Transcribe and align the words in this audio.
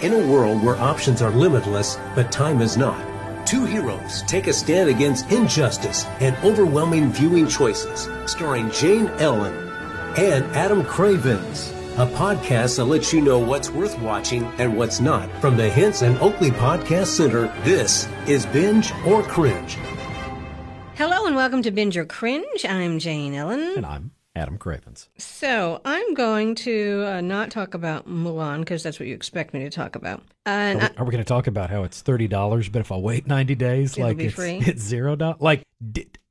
In 0.00 0.12
a 0.12 0.32
world 0.32 0.62
where 0.62 0.76
options 0.76 1.22
are 1.22 1.30
limitless, 1.32 1.98
but 2.14 2.30
time 2.30 2.60
is 2.60 2.76
not, 2.76 3.04
two 3.44 3.64
heroes 3.64 4.22
take 4.22 4.46
a 4.46 4.52
stand 4.52 4.88
against 4.88 5.28
injustice 5.32 6.04
and 6.20 6.36
overwhelming 6.44 7.10
viewing 7.10 7.48
choices, 7.48 8.08
starring 8.30 8.70
Jane 8.70 9.08
Ellen 9.18 9.52
and 10.16 10.44
Adam 10.54 10.84
Cravens. 10.84 11.70
A 11.96 12.06
podcast 12.06 12.76
that 12.76 12.84
lets 12.84 13.12
you 13.12 13.20
know 13.20 13.40
what's 13.40 13.70
worth 13.70 13.98
watching 13.98 14.44
and 14.58 14.76
what's 14.78 15.00
not. 15.00 15.28
From 15.40 15.56
the 15.56 15.68
Hinson 15.68 16.16
Oakley 16.18 16.50
Podcast 16.50 17.06
Center, 17.06 17.52
this 17.64 18.06
is 18.28 18.46
Binge 18.46 18.92
or 19.04 19.24
Cringe. 19.24 19.78
Hello 20.94 21.26
and 21.26 21.34
welcome 21.34 21.60
to 21.62 21.72
Binge 21.72 21.96
or 21.96 22.04
Cringe. 22.04 22.64
I'm 22.64 23.00
Jane 23.00 23.34
Ellen. 23.34 23.74
And 23.76 23.84
I'm 23.84 24.12
Adam 24.38 24.56
Cravens. 24.56 25.08
So 25.18 25.80
I'm 25.84 26.14
going 26.14 26.54
to 26.56 27.04
uh, 27.06 27.20
not 27.20 27.50
talk 27.50 27.74
about 27.74 28.08
Mulan 28.08 28.60
because 28.60 28.82
that's 28.82 28.98
what 28.98 29.08
you 29.08 29.14
expect 29.14 29.52
me 29.52 29.60
to 29.60 29.70
talk 29.70 29.96
about. 29.96 30.22
Uh, 30.46 30.88
Are 30.96 31.04
we, 31.04 31.08
we 31.08 31.12
going 31.12 31.24
to 31.24 31.28
talk 31.28 31.46
about 31.46 31.68
how 31.68 31.82
it's 31.82 32.00
thirty 32.00 32.28
dollars, 32.28 32.68
but 32.68 32.80
if 32.80 32.90
I 32.90 32.96
wait 32.96 33.26
ninety 33.26 33.54
days, 33.54 33.98
like 33.98 34.18
it's, 34.18 34.38
it's 34.38 34.82
zero 34.82 35.16
dollars? 35.16 35.40
Like, 35.40 35.62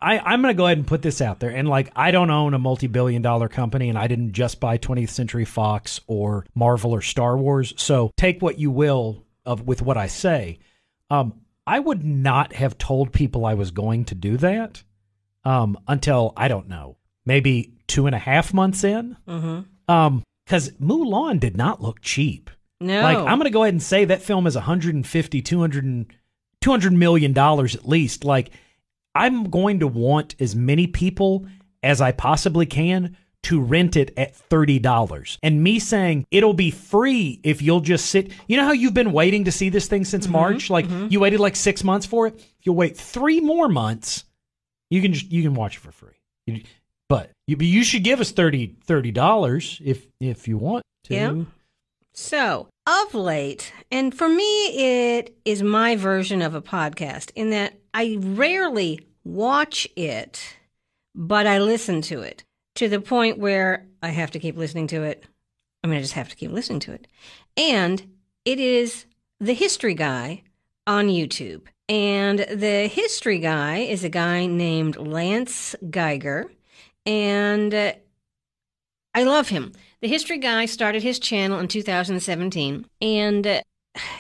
I, 0.01 0.20
I'm 0.20 0.41
going 0.41 0.53
to 0.53 0.57
go 0.57 0.65
ahead 0.65 0.77
and 0.77 0.88
put 0.88 1.01
this 1.01 1.21
out 1.21 1.39
there, 1.39 1.51
and 1.51 1.67
like, 1.67 1.91
I 1.95 2.12
don't 2.12 2.31
own 2.31 2.53
a 2.53 2.59
multi-billion-dollar 2.59 3.49
company, 3.49 3.89
and 3.89 3.98
I 3.98 4.07
didn't 4.07 4.31
just 4.31 4.59
buy 4.59 4.77
20th 4.77 5.09
Century 5.09 5.45
Fox 5.45 5.99
or 6.07 6.45
Marvel 6.55 6.91
or 6.91 7.01
Star 7.01 7.37
Wars. 7.37 7.73
So 7.77 8.12
take 8.17 8.41
what 8.41 8.57
you 8.57 8.71
will 8.71 9.23
of 9.45 9.67
with 9.67 9.81
what 9.81 9.98
I 9.98 10.07
say. 10.07 10.59
Um, 11.09 11.41
I 11.65 11.79
would 11.79 12.03
not 12.03 12.53
have 12.53 12.77
told 12.77 13.12
people 13.12 13.45
I 13.45 13.53
was 13.53 13.71
going 13.71 14.05
to 14.05 14.15
do 14.15 14.37
that 14.37 14.84
um, 15.43 15.77
until 15.87 16.34
I 16.37 16.48
don't 16.48 16.70
know, 16.70 16.98
maybe 17.27 17.73
two 17.88 18.05
and 18.08 18.16
a 18.16 18.20
half 18.20 18.54
months 18.54 18.84
in. 18.84 19.17
Mhm. 19.27 19.66
Um, 19.88 20.23
because 20.45 20.72
Mulan 20.81 21.40
did 21.40 21.58
not 21.58 21.81
look 21.81 22.02
cheap. 22.02 22.49
no, 22.80 23.02
Like 23.02 23.18
I'm 23.18 23.38
going 23.38 23.44
to 23.44 23.49
go 23.49 23.63
ahead 23.63 23.73
and 23.73 23.84
say 23.84 24.05
that 24.05 24.22
film 24.22 24.48
is 24.48 24.55
150 24.55 25.41
200 25.41 26.05
200 26.62 26.94
million 26.94 27.34
dollars 27.34 27.76
at 27.76 27.88
least. 27.88 28.24
Like 28.24 28.51
I'm 29.13 29.49
going 29.49 29.79
to 29.82 29.88
want 29.88 30.35
as 30.40 30.55
many 30.55 30.88
people 30.88 31.46
as 31.84 32.01
I 32.01 32.12
possibly 32.12 32.66
can 32.66 33.18
to 33.44 33.60
rent 33.62 33.96
it 33.96 34.12
at 34.18 34.35
$30. 34.49 35.38
And 35.44 35.63
me 35.63 35.79
saying 35.79 36.26
it'll 36.32 36.54
be 36.54 36.71
free 36.71 37.40
if 37.44 37.62
you'll 37.62 37.82
just 37.82 38.07
sit. 38.07 38.32
You 38.48 38.57
know 38.57 38.66
how 38.66 38.71
you've 38.73 38.94
been 38.94 39.12
waiting 39.13 39.46
to 39.46 39.51
see 39.51 39.70
this 39.70 39.88
thing 39.88 40.05
since 40.05 40.27
March? 40.27 40.70
Like 40.70 40.85
you 41.10 41.20
waited 41.20 41.40
like 41.40 41.55
6 41.55 41.84
months 41.84 42.05
for 42.05 42.27
it. 42.27 42.35
If 42.35 42.66
you'll 42.66 42.76
wait 42.76 42.96
3 42.98 43.40
more 43.41 43.68
months, 43.70 44.23
you 44.90 45.01
can 45.01 45.13
just, 45.13 45.32
you 45.32 45.44
can 45.44 45.54
watch 45.55 45.76
it 45.77 45.79
for 45.79 45.91
free. 45.91 46.16
You, 46.46 46.62
but 47.10 47.32
you 47.48 47.58
but 47.58 47.66
you 47.66 47.84
should 47.84 48.04
give 48.04 48.20
us 48.20 48.32
30 48.32 48.76
$30 48.88 49.82
if 49.84 50.08
if 50.20 50.48
you 50.48 50.58
want 50.58 50.84
to. 51.05 51.13
Yeah. 51.13 51.44
So, 52.13 52.68
of 52.88 53.13
late, 53.13 53.72
and 53.91 54.12
for 54.13 54.27
me, 54.27 55.13
it 55.13 55.38
is 55.46 55.62
my 55.62 55.96
version 55.96 56.41
of 56.41 56.55
a 56.55 56.62
podcast 56.62 57.32
in 57.35 57.52
that 57.52 57.78
I 57.94 58.18
rarely 58.20 59.02
watch 59.24 59.88
it, 59.96 60.58
but 61.13 61.46
I 61.46 61.60
listen 61.60 62.02
to 62.04 62.22
it 62.22 62.44
to 62.76 62.90
the 62.90 63.00
point 63.00 63.38
where 63.38 63.85
I 64.02 64.09
have 64.09 64.31
to 64.31 64.40
keep 64.40 64.58
listening 64.58 64.88
to 64.88 65.03
it. 65.03 65.25
I 65.84 65.88
mean, 65.88 66.00
I 66.00 66.02
just 66.02 66.13
have 66.13 66.30
to 66.30 66.35
keep 66.35 66.52
listening 66.52 66.80
to 66.81 66.94
it. 66.94 67.08
And 67.56 68.16
it 68.46 68.59
is 68.59 69.06
The 69.40 69.53
History 69.53 69.94
Guy 69.94 70.41
on 70.88 71.09
YouTube. 71.09 71.68
And 71.90 72.40
the 72.40 72.88
history 72.88 73.40
guy 73.40 73.78
is 73.78 74.03
a 74.03 74.09
guy 74.09 74.46
named 74.46 74.97
Lance 74.97 75.75
Geiger. 75.90 76.52
And 77.08 77.74
uh, 77.74 77.94
I 79.16 79.24
love 79.24 79.50
him. 79.50 79.72
The 80.02 80.08
history 80.08 80.38
guy 80.38 80.66
started 80.66 81.02
his 81.02 81.18
channel 81.19 81.59
in 81.59 81.68
2017, 81.68 82.86
and 83.02 83.47
uh, 83.47 83.62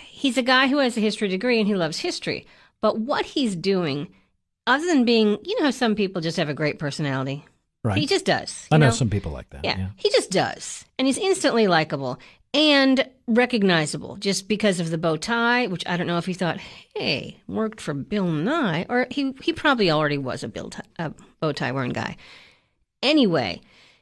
he's 0.07 0.37
a 0.37 0.41
guy 0.41 0.67
who 0.67 0.77
has 0.79 0.97
a 0.97 1.01
history 1.01 1.27
degree 1.27 1.59
and 1.59 1.67
he 1.67 1.75
loves 1.75 1.99
history. 1.99 2.47
But 2.81 2.97
what 2.99 3.25
he's 3.25 3.55
doing, 3.55 4.07
other 4.65 4.85
than 4.85 5.05
being, 5.05 5.37
you 5.43 5.59
know, 5.59 5.65
how 5.65 5.71
some 5.71 5.95
people 5.95 6.21
just 6.21 6.37
have 6.37 6.49
a 6.49 6.53
great 6.53 6.79
personality. 6.79 7.45
Right. 7.83 7.97
He 7.97 8.07
just 8.07 8.25
does. 8.25 8.67
I 8.71 8.75
you 8.75 8.79
know, 8.79 8.89
some 8.91 9.09
people 9.09 9.31
like 9.31 9.49
that. 9.51 9.63
yeah, 9.63 9.77
Yeah. 9.77 9.89
he 9.97 10.09
just 10.09 10.31
does. 10.31 10.83
And 10.97 11.05
he's 11.05 11.17
instantly 11.17 11.67
likable 11.67 12.19
and 12.53 13.07
recognizable 13.27 14.15
just 14.17 14.47
because 14.47 14.79
of 14.79 14.89
the 14.89 14.97
bow 14.97 15.15
tie, 15.17 15.67
which 15.67 15.83
I 15.87 15.95
don't 15.97 16.07
know 16.07 16.17
if 16.17 16.25
he 16.25 16.33
thought, 16.33 16.59
hey, 16.95 17.37
worked 17.47 17.79
for 17.79 17.93
Bill 17.93 18.27
Nye, 18.27 18.85
or 18.89 19.07
he, 19.11 19.33
he 19.41 19.53
probably 19.53 19.91
already 19.91 20.17
was 20.17 20.43
a 20.43 20.47
Bill 20.47 20.69
tie, 20.69 20.81
a 20.97 21.11
bow 21.39 21.51
tie 21.51 21.71
wearing 21.71 21.93
guy. 21.93 22.17
Anyway, 23.03 23.61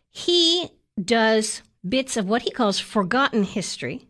he 0.09 0.69
does 1.03 1.61
bits 1.87 2.17
of 2.17 2.27
what 2.27 2.41
he 2.43 2.51
calls 2.51 2.79
forgotten 2.79 3.43
history. 3.43 4.07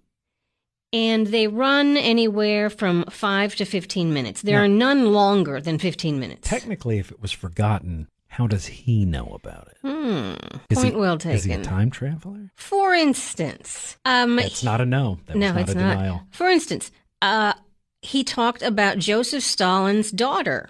And 0.94 1.28
they 1.28 1.48
run 1.48 1.98
anywhere 1.98 2.70
from 2.70 3.04
five 3.10 3.56
to 3.56 3.66
15 3.66 4.14
minutes. 4.14 4.42
There 4.42 4.56
Now- 4.60 4.64
are 4.64 4.68
none 4.68 5.12
longer 5.12 5.60
than 5.60 5.78
15 5.78 6.20
minutes. 6.20 6.48
Technically, 6.48 7.00
if 7.00 7.12
it 7.12 7.22
was 7.22 7.34
forgotten, 7.34 8.08
how 8.28 8.48
does 8.48 8.68
he 8.68 9.04
know 9.04 9.26
about 9.34 9.68
it? 9.72 9.78
Hmm. 9.82 10.34
Is 10.70 10.78
Point 10.80 10.94
he, 10.94 11.00
well 11.00 11.18
Is 11.26 11.44
he 11.44 11.52
a 11.52 11.62
time 11.62 11.90
traveler? 11.90 12.52
For 12.56 12.94
instance, 12.94 13.98
um, 14.06 14.38
That's 14.38 14.64
not 14.64 14.80
a 14.80 14.86
no. 14.86 15.20
That 15.26 15.36
no, 15.36 15.52
not 15.52 15.62
it's 15.62 15.72
a 15.72 15.76
not. 15.76 15.96
denial. 15.96 16.22
For 16.32 16.48
instance, 16.48 16.92
uh, 17.22 17.54
he 18.02 18.24
talked 18.24 18.62
about 18.62 18.98
Joseph 18.98 19.44
Stalin's 19.44 20.12
daughter, 20.12 20.70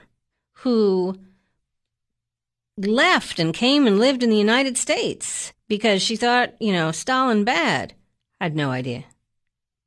who 0.60 1.20
left 2.78 3.40
and 3.40 3.54
came 3.54 3.88
and 3.88 4.00
lived 4.00 4.24
in 4.24 4.30
the 4.30 4.38
United 4.38 4.78
States 4.78 5.54
because 5.68 6.02
she 6.02 6.16
thought, 6.16 6.54
you 6.60 6.72
know, 6.72 6.92
Stalin 6.92 7.44
bad. 7.44 7.94
I 8.40 8.46
had 8.46 8.56
no 8.56 8.72
idea. 8.72 9.06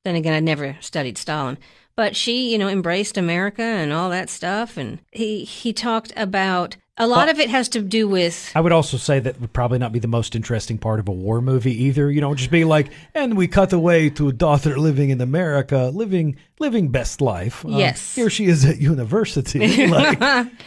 Then 0.05 0.17
again, 0.17 0.33
I'd 0.33 0.45
never 0.45 0.77
studied 0.81 1.19
Stalin. 1.19 1.59
But 1.97 2.17
she, 2.17 2.53
you 2.53 2.59
know, 2.59 2.69
embraced 2.69 3.19
America 3.19 3.63
and 3.63 3.93
all 3.93 4.09
that 4.11 4.31
stuff. 4.31 4.77
And 4.77 5.01
he, 5.11 5.45
he 5.45 5.73
talked 5.73 6.13
about 6.17 6.77
a 6.99 7.07
lot 7.07 7.27
Well- 7.27 7.31
of 7.31 7.39
it 7.41 7.49
has 7.51 7.69
to 7.71 7.81
do 7.81 8.09
with 8.09 8.51
I 8.55 8.61
would 8.61 8.73
also 8.73 8.97
say 8.97 9.21
that 9.21 9.41
would 9.41 9.53
probably 9.53 9.79
not 9.79 9.93
be 9.93 9.99
the 9.99 10.09
most 10.09 10.35
interesting 10.35 10.79
part 10.79 11.01
of 11.01 11.09
a 11.09 11.13
war 11.13 11.41
movie 11.41 11.85
either. 11.85 12.11
You 12.11 12.21
know, 12.21 12.35
just 12.35 12.51
be 12.51 12.65
like, 12.65 12.89
and 13.15 13.37
we 13.37 13.47
cut 13.49 13.73
away 13.73 14.11
to 14.11 14.29
a 14.29 14.33
daughter 14.33 14.79
living 14.79 15.11
in 15.11 15.21
America, 15.21 15.91
living 15.95 16.37
living 16.61 16.89
best 16.89 17.21
life. 17.21 17.65
Um, 17.65 17.73
Yes. 17.73 18.15
here 18.17 18.29
she 18.29 18.47
is 18.47 18.65
at 18.65 18.79
university. 18.81 19.87
like, 19.89 20.21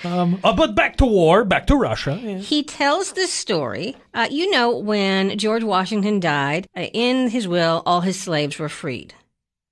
um, 0.05 0.39
uh, 0.43 0.53
but 0.55 0.73
back 0.73 0.95
to 0.97 1.05
war, 1.05 1.43
back 1.43 1.67
to 1.67 1.75
Russia. 1.75 2.17
Yeah. 2.21 2.37
He 2.37 2.63
tells 2.63 3.11
this 3.11 3.31
story. 3.33 3.97
Uh, 4.13 4.27
you 4.31 4.49
know, 4.51 4.77
when 4.77 5.37
George 5.37 5.63
Washington 5.63 6.19
died, 6.21 6.67
uh, 6.77 6.81
in 6.93 7.29
his 7.29 7.47
will, 7.47 7.83
all 7.85 8.01
his 8.01 8.17
slaves 8.19 8.57
were 8.57 8.69
freed. 8.69 9.13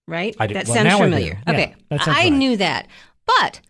Right? 0.08 0.36
I 0.40 0.48
did- 0.48 0.58
that 0.58 0.68
well, 0.68 0.76
sounds 0.84 1.00
familiar. 1.00 1.40
Yeah, 1.48 1.54
okay. 1.54 1.76
that 1.90 2.04
sounds 2.04 2.18
I 2.18 2.24
right. 2.24 2.34
knew 2.34 2.58
that. 2.58 2.88
But 3.26 3.62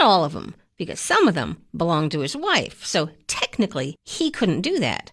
not 0.00 0.06
all 0.08 0.24
of 0.24 0.32
them, 0.32 0.54
because 0.78 1.00
some 1.00 1.28
of 1.28 1.34
them 1.34 1.58
belonged 1.76 2.12
to 2.12 2.20
his 2.20 2.36
wife. 2.36 2.84
So 2.84 3.10
technically, 3.26 3.96
he 4.04 4.30
couldn't 4.30 4.62
do 4.62 4.78
that. 4.78 5.12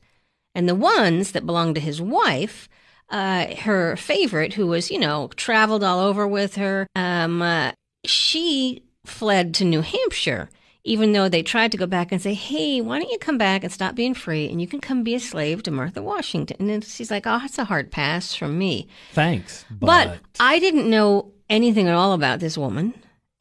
And 0.54 0.70
the 0.70 0.76
ones 0.76 1.34
that 1.34 1.46
belonged 1.46 1.76
to 1.76 1.82
his 1.82 2.02
wife, 2.02 2.70
uh, 3.10 3.54
her 3.56 3.98
favorite, 3.98 4.54
who 4.54 4.68
was, 4.68 4.90
you 4.90 5.00
know, 5.00 5.30
traveled 5.36 5.84
all 5.84 6.00
over 6.00 6.28
with 6.28 6.56
her, 6.56 6.88
um, 6.96 7.42
uh, 7.42 7.74
she 8.06 8.84
fled 9.06 9.54
to 9.56 9.66
New 9.66 9.82
Hampshire, 9.82 10.50
even 10.84 11.12
though 11.12 11.28
they 11.28 11.44
tried 11.44 11.72
to 11.72 11.78
go 11.78 11.88
back 11.88 12.12
and 12.12 12.22
say, 12.22 12.34
hey, 12.34 12.80
why 12.80 13.00
don't 13.00 13.12
you 13.12 13.18
come 13.18 13.38
back 13.38 13.64
and 13.64 13.74
stop 13.74 13.96
being 13.96 14.14
free 14.14 14.48
and 14.48 14.62
you 14.62 14.68
can 14.68 14.80
come 14.80 15.04
be 15.04 15.16
a 15.16 15.20
slave 15.20 15.64
to 15.64 15.72
Martha 15.72 16.02
Washington? 16.02 16.56
And 16.60 16.70
then 16.70 16.82
she's 16.82 17.12
like, 17.12 17.26
oh, 17.26 17.40
that's 17.40 17.58
a 17.58 17.66
hard 17.66 17.92
pass 17.92 18.34
from 18.34 18.58
me. 18.58 18.88
Thanks. 19.14 19.66
But, 19.70 20.08
But 20.08 20.20
I 20.40 20.60
didn't 20.60 20.90
know 20.90 21.34
anything 21.50 21.88
at 21.88 21.96
all 21.96 22.14
about 22.14 22.40
this 22.40 22.58
woman 22.58 22.94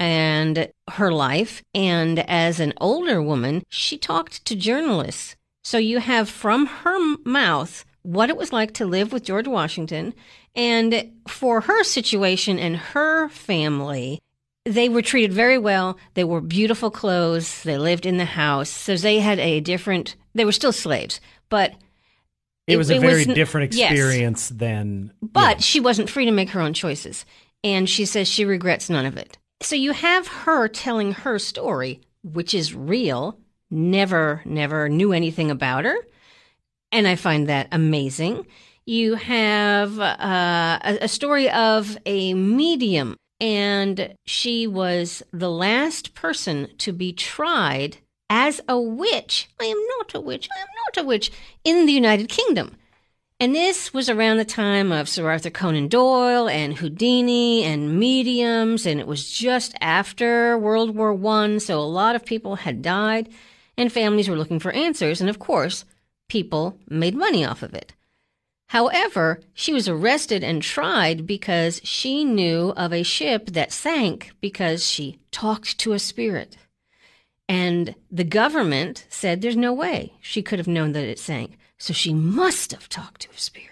and 0.05 0.69
her 0.91 1.11
life. 1.11 1.63
And 1.75 2.19
as 2.19 2.61
an 2.61 2.75
older 2.79 3.23
woman, 3.23 3.63
she 3.71 3.97
talked 3.97 4.45
to 4.45 4.55
journalists. 4.55 5.35
So 5.63 5.79
you 5.79 5.99
have 5.99 6.29
from 6.29 6.67
her 6.67 7.17
mouth 7.25 7.87
what 8.03 8.29
it 8.29 8.37
was 8.37 8.53
like 8.53 8.75
to 8.75 8.85
live 8.85 9.13
with 9.13 9.25
George 9.25 9.49
Washington. 9.49 10.13
And 10.55 11.11
for 11.27 11.63
her 11.63 11.83
situation 11.83 12.59
and 12.59 12.77
her 12.77 13.31
family, 13.31 14.21
they 14.67 14.91
were 14.91 15.01
treated 15.01 15.33
very 15.33 15.57
well. 15.57 15.99
They 16.13 16.25
wore 16.25 16.43
beautiful 16.43 16.91
clothes. 16.91 17.63
They 17.63 17.79
lived 17.79 18.05
in 18.05 18.19
the 18.19 18.27
house. 18.27 18.69
So 18.69 18.99
they 18.99 19.21
had 19.21 19.39
a 19.39 19.61
different, 19.61 20.17
they 20.35 20.45
were 20.45 20.53
still 20.53 20.73
slaves, 20.73 21.19
but 21.49 21.73
it, 22.67 22.77
was 22.77 22.91
a 22.91 22.99
very 22.99 23.27
n- 23.27 23.35
different 23.35 23.73
yes. 23.73 23.93
experience 23.93 24.51
than. 24.51 25.15
But 25.23 25.57
yeah. 25.57 25.63
she 25.63 25.81
wasn't 25.81 26.11
free 26.11 26.27
to 26.27 26.31
make 26.31 26.51
her 26.51 26.61
own 26.61 26.75
choices. 26.75 27.25
And 27.63 27.89
she 27.89 28.05
says 28.05 28.29
she 28.29 28.45
regrets 28.45 28.91
none 28.91 29.07
of 29.07 29.17
it. 29.17 29.39
So 29.65 29.77
you 29.77 29.93
have 29.93 30.29
her 30.29 30.69
telling 30.69 31.13
her 31.13 31.39
story, 31.39 32.03
which 32.23 32.53
is 32.53 32.75
real, 32.75 33.39
never, 33.71 34.43
never 34.45 34.91
knew 34.91 35.15
anything 35.15 35.51
about 35.51 35.87
her. 35.87 35.97
And 36.93 37.09
I 37.09 37.17
find 37.17 37.49
that 37.49 37.69
amazing. 37.73 38.47
You 38.85 39.15
have 39.15 39.99
uh, 39.99 40.79
a, 40.85 40.99
a 41.01 41.09
story 41.09 41.49
of 41.49 41.97
a 42.05 42.35
medium, 42.35 43.17
and 43.41 44.15
she 44.27 44.67
was 44.67 45.23
the 45.33 45.51
last 45.51 46.15
person 46.15 46.69
to 46.79 46.93
be 46.93 47.15
tried 47.15 47.97
as 48.29 48.61
a 48.69 48.79
witch. 48.79 49.49
I 49.59 49.65
am 49.65 49.83
not 49.99 50.15
a 50.15 50.21
witch. 50.21 50.47
I 50.55 50.61
am 50.61 50.69
not 50.85 51.03
a 51.03 51.07
witch 51.07 51.33
in 51.65 51.87
the 51.87 51.93
United 51.93 52.29
Kingdom. 52.29 52.77
And 53.41 53.53
this 53.53 53.93
was 53.93 54.09
around 54.09 54.37
the 54.37 54.45
time 54.45 54.93
of 54.93 55.09
Sir 55.09 55.29
Arthur 55.29 55.51
Conan 55.51 55.89
Doyle 55.89 56.49
and 56.49 56.79
Houdini 56.79 57.65
and 57.65 57.99
mediums, 57.99 58.87
and 58.87 59.01
it 59.01 59.09
was 59.09 59.29
just 59.29 59.75
after 59.81 60.57
World 60.57 60.95
War 60.95 61.13
One, 61.13 61.59
so 61.59 61.81
a 61.81 61.83
lot 61.83 62.15
of 62.15 62.25
people 62.25 62.57
had 62.57 62.81
died, 62.81 63.29
and 63.77 63.93
families 63.93 64.29
were 64.29 64.37
looking 64.37 64.61
for 64.61 64.71
answers, 64.71 65.21
and 65.21 65.29
of 65.29 65.41
course, 65.41 65.85
people 66.29 66.79
made 66.89 67.17
money 67.17 67.45
off 67.45 67.65
of 67.65 67.75
it. 67.75 67.93
However, 68.69 69.41
she 69.53 69.73
was 69.73 69.89
arrested 69.89 70.45
and 70.45 70.63
tried 70.63 71.27
because 71.27 71.81
she 71.83 72.25
knew 72.25 72.73
of 72.77 72.93
a 72.93 73.03
ship 73.03 73.47
that 73.47 73.73
sank 73.73 74.33
because 74.41 74.87
she 74.87 75.19
talked 75.33 75.79
to 75.79 75.93
a 75.93 75.99
spirit. 75.99 76.57
And 77.49 77.95
the 78.11 78.25
government 78.25 79.07
said 79.09 79.41
there's 79.43 79.57
no 79.57 79.73
way 79.73 80.15
she 80.21 80.43
could 80.43 80.59
have 80.59 80.69
known 80.69 80.93
that 80.93 81.05
it 81.05 81.19
sank. 81.19 81.59
So 81.79 81.93
she 81.93 82.15
must 82.15 82.71
have 82.73 82.89
talked 82.89 83.23
to 83.23 83.29
a 83.31 83.39
spirit. 83.39 83.69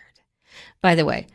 By 0.83 0.95
the 0.95 1.05
way, 1.05 1.27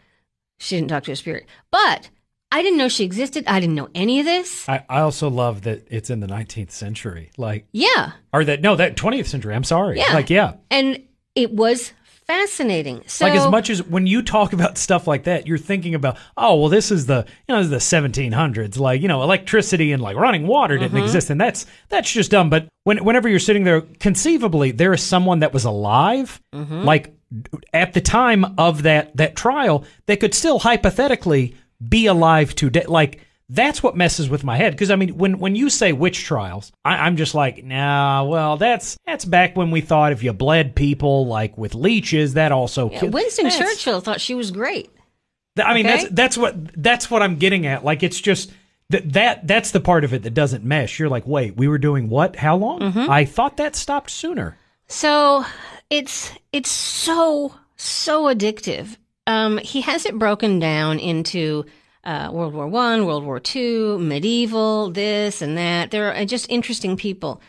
she 0.59 0.75
didn't 0.75 0.89
talk 0.89 1.03
to 1.05 1.11
a 1.13 1.15
spirit. 1.15 1.45
But 1.71 2.09
I 2.51 2.61
didn't 2.61 2.77
know 2.77 2.87
she 2.89 3.03
existed. 3.05 3.45
I 3.47 3.59
didn't 3.59 3.75
know 3.75 3.89
any 3.95 4.19
of 4.19 4.25
this. 4.25 4.67
I, 4.69 4.85
I 4.87 4.99
also 5.01 5.29
love 5.29 5.63
that 5.63 5.87
it's 5.89 6.09
in 6.09 6.19
the 6.19 6.27
19th 6.27 6.71
century. 6.71 7.31
Like, 7.37 7.65
Yeah. 7.71 8.11
or 8.33 8.43
that, 8.45 8.61
no, 8.61 8.75
that 8.75 8.95
20th 8.95 9.25
century. 9.27 9.55
I'm 9.55 9.63
sorry. 9.63 9.97
Yeah. 9.97 10.13
Like, 10.13 10.29
yeah. 10.29 10.53
And 10.69 11.03
it 11.35 11.51
was 11.51 11.91
fascinating. 12.27 13.03
So 13.07 13.25
like 13.25 13.35
as 13.35 13.50
much 13.50 13.69
as 13.69 13.81
when 13.83 14.06
you 14.06 14.21
talk 14.21 14.53
about 14.53 14.77
stuff 14.77 15.07
like 15.07 15.24
that, 15.24 15.47
you're 15.47 15.57
thinking 15.57 15.95
about, 15.95 16.18
oh, 16.35 16.56
well, 16.59 16.69
this 16.69 16.91
is 16.91 17.06
the 17.06 17.25
you 17.47 17.56
know 17.56 17.63
this 17.63 17.71
is 17.81 17.89
the 17.89 17.97
1700s, 17.97 18.77
like 18.77 19.01
you 19.01 19.07
know 19.07 19.24
electricity 19.24 19.91
and 19.91 20.01
like 20.01 20.18
running 20.18 20.45
water 20.45 20.77
didn't 20.77 20.95
mm-hmm. 20.95 21.06
exist, 21.06 21.29
and 21.29 21.39
that's 21.39 21.65
that's 21.89 22.12
just 22.12 22.31
dumb. 22.31 22.50
But 22.50 22.68
when 22.83 23.03
whenever 23.03 23.29
you're 23.29 23.39
sitting 23.39 23.63
there, 23.63 23.81
conceivably 23.81 24.71
there 24.71 24.94
is 24.94 25.01
someone 25.01 25.39
that 25.39 25.53
was 25.53 25.65
alive, 25.65 26.41
mm-hmm. 26.53 26.83
like 26.83 27.13
at 27.74 27.94
the 27.94 28.01
time 28.01 28.45
of 28.57 28.83
that 28.83 29.15
that 29.18 29.35
trial, 29.35 29.85
that 30.06 30.19
could 30.19 30.33
still 30.33 30.59
hypothetically 30.59 31.56
be 31.88 32.06
alive 32.06 32.53
today, 32.56 32.85
like. 32.88 33.21
That's 33.49 33.81
what 33.81 33.95
messes 33.95 34.29
with 34.29 34.44
my 34.44 34.57
head 34.57 34.73
because 34.73 34.91
I 34.91 34.97
mean, 34.97 35.17
when 35.17 35.39
when 35.39 35.55
you 35.55 35.69
say 35.69 35.94
witch 35.94 36.25
trials, 36.25 36.71
I, 36.83 36.97
I'm 37.05 37.15
just 37.15 37.33
like, 37.33 37.63
nah. 37.63 38.23
Well, 38.23 38.57
that's 38.57 38.97
that's 39.05 39.23
back 39.23 39.55
when 39.55 39.71
we 39.71 39.79
thought 39.79 40.11
if 40.11 40.21
you 40.21 40.33
bled 40.33 40.75
people 40.75 41.27
like 41.27 41.57
with 41.57 41.73
leeches, 41.73 42.33
that 42.33 42.51
also 42.51 42.91
Yeah, 42.91 42.99
killed. 42.99 43.13
Winston 43.13 43.45
That's- 43.45 43.77
Churchill 43.77 44.01
thought 44.01 44.19
she 44.19 44.35
was 44.35 44.51
great. 44.51 44.89
I 45.57 45.73
mean, 45.73 45.88
Okay? 45.88 45.97
that's 45.97 46.13
that's 46.13 46.38
what 46.38 46.55
that's 46.83 47.09
what 47.09 47.21
I'm 47.21 47.38
getting 47.38 47.65
at. 47.65 47.85
Like, 47.85 48.03
it's 48.03 48.19
just 48.19 48.51
that 48.89 49.13
that 49.13 49.47
that's 49.47 49.71
the 49.71 49.79
part 49.79 50.03
of 50.03 50.13
it 50.13 50.23
that 50.23 50.33
doesn't 50.33 50.63
mesh. 50.65 50.99
You're 50.99 51.09
like, 51.09 51.25
wait, 51.25 51.55
we 51.55 51.67
were 51.69 51.77
doing 51.77 52.09
what? 52.09 52.35
How 52.35 52.57
long? 52.57 52.79
Mm-hmm. 52.81 53.09
I 53.09 53.23
thought 53.25 53.57
that 53.57 53.75
stopped 53.77 54.09
sooner. 54.09 54.57
So 54.88 55.45
it's 55.89 56.31
it's 56.51 56.69
so 56.69 57.55
so 57.77 58.25
addictive. 58.25 58.97
Um, 59.25 59.57
he 59.57 59.81
has 59.81 60.05
it 60.05 60.19
broken 60.19 60.59
down 60.59 60.99
into 60.99 61.65
uh, 62.07 62.30
World 62.31 62.54
War 62.54 62.68
One, 62.68 63.06
World 63.06 63.25
War 63.25 63.39
Two, 63.39 64.00
medieval, 64.00 64.89
this 64.89 65.42
and 65.42 65.57
that. 65.57 65.92
There 65.92 66.13
are 66.13 66.25
just 66.25 66.50
interesting 66.50 66.95
people. 66.95 67.42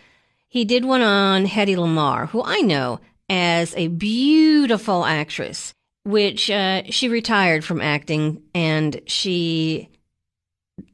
He 0.49 0.65
did 0.65 0.85
one 0.85 1.01
on 1.03 1.47
Hedy 1.47 1.77
Lamarr, 1.77 2.29
who 2.29 2.43
I 2.43 2.61
know 2.61 3.01
as 3.31 3.75
a 3.77 3.89
beautiful 3.89 5.05
actress, 5.05 5.73
which 6.03 6.51
uh, 6.51 6.83
she 6.91 7.09
retired 7.09 7.65
from 7.65 7.81
acting, 7.81 8.43
and 8.53 9.01
she 9.07 9.89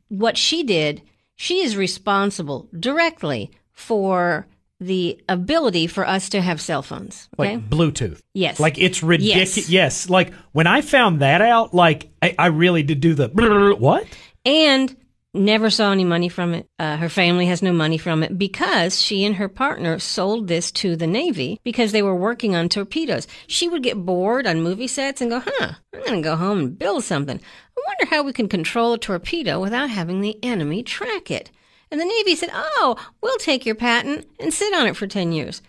what 0.09 0.37
she 0.37 0.63
did, 0.63 1.03
she 1.35 1.63
is 1.63 1.77
responsible 1.77 2.69
directly 2.79 3.51
for 3.73 4.47
the 4.81 5.23
ability 5.29 5.87
for 5.87 6.07
us 6.07 6.29
to 6.31 6.41
have 6.41 6.61
cell 6.61 6.83
phones. 6.83 7.29
Okay. 7.39 7.57
Like 7.57 7.71
Bluetooth. 7.71 8.21
yes. 8.35 8.59
Like 8.61 8.79
it's 8.79 9.03
ridiculous. 9.03 9.57
Yes. 9.57 9.71
Yes. 9.71 10.11
Like 10.11 10.33
when 10.53 10.67
I 10.67 10.81
found 10.81 11.21
that 11.21 11.41
out, 11.41 11.73
like 11.75 12.11
I, 12.21 12.35
I 12.39 12.47
really 12.47 12.83
did 12.83 13.01
do 13.01 13.15
the 13.15 13.29
what? 13.79 14.07
and 14.45 14.95
never 15.37 15.69
saw 15.69 15.91
any 15.91 16.05
money 16.05 16.29
from 16.29 16.55
it. 16.55 16.69
Uh, 16.79 16.97
her 16.97 17.09
family 17.09 17.47
has 17.47 17.61
no 17.63 17.73
money 17.73 17.99
from 17.99 18.23
it 18.23 18.39
because 18.39 19.01
she 19.03 19.25
and 19.25 19.35
her 19.37 19.49
partner 19.49 19.99
sold 19.99 20.47
this 20.47 20.71
to 20.71 20.95
the 20.97 21.07
Navy 21.09 21.59
because 21.65 21.91
they 21.91 22.03
were 22.03 22.15
working 22.15 22.55
on 22.55 22.69
torpedoes. 22.69 23.27
She 23.49 23.69
would 23.69 23.83
get 23.83 24.05
bored 24.07 24.47
on 24.47 24.63
movie 24.63 24.87
sets 24.87 25.21
and 25.21 25.31
go, 25.31 25.43
huh, 25.45 25.73
I'm 25.93 26.01
going 26.01 26.23
to 26.23 26.29
go 26.29 26.37
home 26.37 26.59
and 26.61 26.79
build 26.79 27.03
something. 27.03 27.41
I 27.77 27.81
wonder 27.87 28.15
how 28.15 28.23
we 28.23 28.33
can 28.33 28.49
control 28.49 28.93
a 28.93 28.99
torpedo 28.99 29.61
without 29.61 29.91
having 29.91 30.21
the 30.21 30.39
enemy 30.45 30.83
track 30.85 31.31
it. 31.33 31.51
And 31.95 32.01
the 32.01 32.07
Navy 32.07 32.35
said, 32.35 32.51
oh, 32.53 32.97
we'll 33.21 33.39
take 33.39 33.65
your 33.65 33.77
patent 33.77 34.27
and 34.41 34.53
sit 34.53 34.75
on 34.75 34.89
it 34.89 34.97
for 34.97 35.07
10 35.07 35.31
years. 35.31 35.63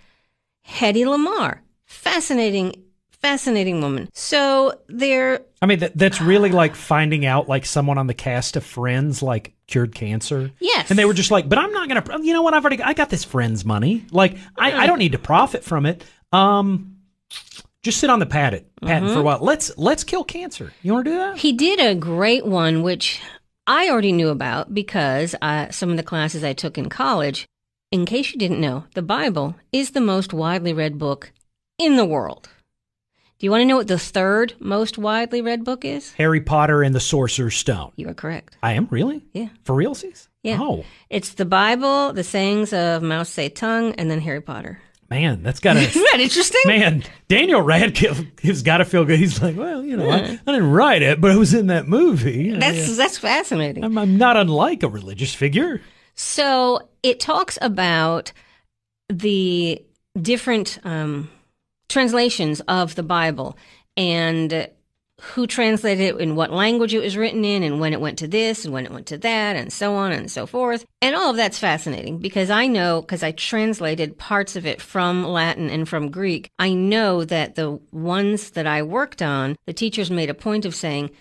Hedy 0.68 1.06
Lamarr, 1.06 1.60
fascinating, 1.86 2.84
fascinating 3.12 3.80
woman. 3.80 4.10
So 4.12 4.82
they're 4.88 5.42
I 5.62 5.68
mean, 5.68 5.78
that, 5.82 5.96
that's 5.96 6.22
really 6.22 6.50
like 6.50 6.74
finding 6.74 7.28
out 7.28 7.48
like 7.48 7.64
someone 7.64 8.00
on 8.00 8.08
the 8.08 8.16
cast 8.16 8.56
of 8.56 8.66
Friends 8.66 9.22
like 9.22 9.54
cured 9.68 9.94
cancer. 9.94 10.50
Yes. 10.60 10.90
And 10.90 10.98
they 10.98 11.06
were 11.06 11.14
just 11.14 11.30
like, 11.30 11.48
but 11.48 11.60
I'm 11.60 11.72
not 11.72 11.90
gonna. 11.90 12.24
You 12.24 12.34
know 12.34 12.42
what? 12.42 12.56
I've 12.56 12.66
already. 12.66 12.82
I 12.82 12.94
got 12.94 13.12
this 13.12 13.24
Friends 13.24 13.64
money. 13.64 14.08
Like 14.10 14.40
I, 14.58 14.72
I 14.72 14.88
don't 14.88 14.98
need 14.98 15.12
to 15.12 15.20
profit 15.20 15.64
from 15.64 15.86
it. 15.86 16.04
Um, 16.32 17.02
just 17.84 18.00
sit 18.00 18.10
on 18.10 18.18
the 18.18 18.26
patent 18.26 18.66
patent 18.82 19.12
for 19.12 19.20
a 19.20 19.24
while. 19.24 19.38
Let's 19.42 19.78
let's 19.78 20.04
kill 20.04 20.24
cancer. 20.24 20.74
You 20.82 20.94
want 20.94 21.06
to 21.06 21.12
do 21.12 21.18
that? 21.18 21.38
He 21.38 21.54
did 21.54 21.80
a 21.80 21.94
great 21.94 22.48
one, 22.48 22.82
which 22.82 23.22
I 23.68 23.90
already 23.90 24.12
knew 24.12 24.30
about 24.30 24.74
because 24.74 25.34
uh, 25.42 25.72
some 25.72 25.90
of 25.90 25.98
the 25.98 26.04
classes 26.04 26.44
I 26.44 26.54
took 26.54 26.78
in 26.78 26.88
college. 26.88 27.48
In 27.92 28.06
case 28.06 28.32
you 28.32 28.38
didn't 28.38 28.62
know, 28.62 28.86
the 28.94 29.02
Bible 29.02 29.56
is 29.72 29.92
the 29.92 30.02
most 30.02 30.34
widely 30.34 30.74
read 30.74 31.00
book 31.00 31.32
in 31.80 31.96
the 31.96 32.06
world. 32.06 32.50
Do 33.40 33.46
you 33.46 33.52
want 33.52 33.62
to 33.62 33.66
know 33.66 33.78
what 33.78 33.88
the 33.88 34.00
third 34.00 34.54
most 34.60 34.98
widely 34.98 35.42
read 35.42 35.64
book 35.64 35.84
is? 35.84 36.14
Harry 36.14 36.42
Potter 36.42 36.84
and 36.84 36.94
the 36.94 37.00
Sorcerer's 37.00 37.58
Stone. 37.58 37.92
You 37.96 38.08
are 38.10 38.14
correct. 38.14 38.56
I 38.62 38.74
am 38.74 38.88
really. 38.92 39.26
Yeah. 39.34 39.50
For 39.64 39.76
realsies? 39.76 40.28
Yeah. 40.44 40.58
Oh 40.62 40.86
It's 41.10 41.34
the 41.34 41.46
Bible, 41.46 42.14
the 42.14 42.24
sayings 42.24 42.72
of 42.72 43.02
Mao 43.02 43.24
Zedong, 43.24 43.96
and 43.98 44.12
then 44.12 44.22
Harry 44.22 44.42
Potter. 44.42 44.80
Man, 45.10 45.44
that's 45.44 45.60
got 45.60 45.78
Isn't 45.78 45.92
to. 45.94 46.08
that 46.12 46.20
interesting? 46.20 46.62
Man, 46.66 47.04
Daniel 47.28 47.62
Radcliffe 47.62 48.24
has 48.44 48.62
got 48.62 48.78
to 48.78 48.86
feel 48.86 49.06
good. 49.06 49.20
He's 49.20 49.42
like, 49.42 49.56
well, 49.56 49.84
you 49.84 49.98
know, 49.98 50.10
I, 50.10 50.18
I 50.18 50.52
didn't 50.52 50.72
write 50.72 51.02
it, 51.02 51.22
but 51.22 51.32
I 51.32 51.36
was 51.38 51.54
in 51.54 51.68
that 51.68 51.88
movie. 51.88 52.52
That's 52.52 52.98
that's 52.98 53.18
fascinating. 53.18 53.84
I'm, 53.84 53.98
I'm 53.98 54.18
not 54.18 54.38
unlike 54.38 54.84
a 54.84 54.90
religious 54.90 55.34
figure. 55.34 55.82
So 56.16 56.90
it 57.04 57.20
talks 57.20 57.58
about 57.62 58.32
the 59.10 59.84
different 60.20 60.80
um, 60.84 61.30
translations 61.90 62.62
of 62.62 62.96
the 62.96 63.04
Bible 63.04 63.58
and 63.98 64.70
who 65.22 65.48
translated 65.48 66.16
it 66.16 66.20
in 66.20 66.36
what 66.36 66.52
language 66.52 66.94
it 66.94 67.00
was 67.00 67.16
written 67.16 67.46
in 67.46 67.64
and 67.64 67.80
when 67.80 67.94
it 67.94 68.02
went 68.02 68.20
to 68.20 68.28
this 68.28 68.66
and 68.66 68.74
when 68.74 68.86
it 68.86 68.92
went 68.92 69.08
to 69.08 69.18
that 69.18 69.56
and 69.56 69.72
so 69.72 69.96
on 69.96 70.12
and 70.12 70.30
so 70.30 70.46
forth. 70.46 70.86
And 71.02 71.16
all 71.16 71.30
of 71.30 71.38
that's 71.38 71.58
fascinating 71.58 72.18
because 72.18 72.50
I 72.50 72.68
know, 72.68 73.02
because 73.02 73.24
I 73.24 73.32
translated 73.32 74.18
parts 74.18 74.56
of 74.56 74.66
it 74.66 74.82
from 74.82 75.24
Latin 75.24 75.70
and 75.70 75.88
from 75.88 76.12
Greek, 76.12 76.50
I 76.60 76.74
know 76.74 77.24
that 77.24 77.56
the 77.56 77.80
ones 77.92 78.52
that 78.52 78.68
I 78.68 78.84
worked 78.84 79.22
on, 79.22 79.56
the 79.66 79.74
teachers 79.74 80.12
made 80.12 80.30
a 80.30 80.34
point 80.34 80.66
of 80.66 80.76
saying, 80.76 81.12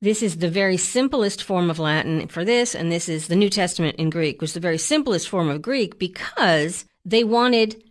this 0.00 0.22
is 0.22 0.36
the 0.36 0.50
very 0.50 0.76
simplest 0.76 1.42
form 1.42 1.70
of 1.70 1.80
Latin 1.80 2.28
for 2.28 2.44
this, 2.44 2.74
and 2.74 2.92
this 2.92 3.08
is 3.08 3.26
the 3.26 3.34
New 3.34 3.50
Testament 3.50 3.96
in 3.96 4.10
Greek, 4.10 4.40
was 4.40 4.54
the 4.54 4.60
very 4.60 4.78
simplest 4.78 5.28
form 5.28 5.48
of 5.48 5.60
Greek 5.60 5.98
because 5.98 6.84
they 7.04 7.24
wanted 7.24 7.82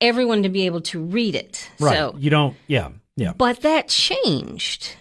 everyone 0.00 0.44
to 0.44 0.48
be 0.48 0.66
able 0.66 0.82
to 0.82 1.02
read 1.02 1.34
it. 1.34 1.68
Right. 1.80 1.96
So, 1.96 2.14
you 2.18 2.30
don't. 2.30 2.56
Yeah. 2.68 2.90
Yeah. 3.16 3.32
but 3.32 3.62
that 3.62 3.88
changed. 3.88 4.94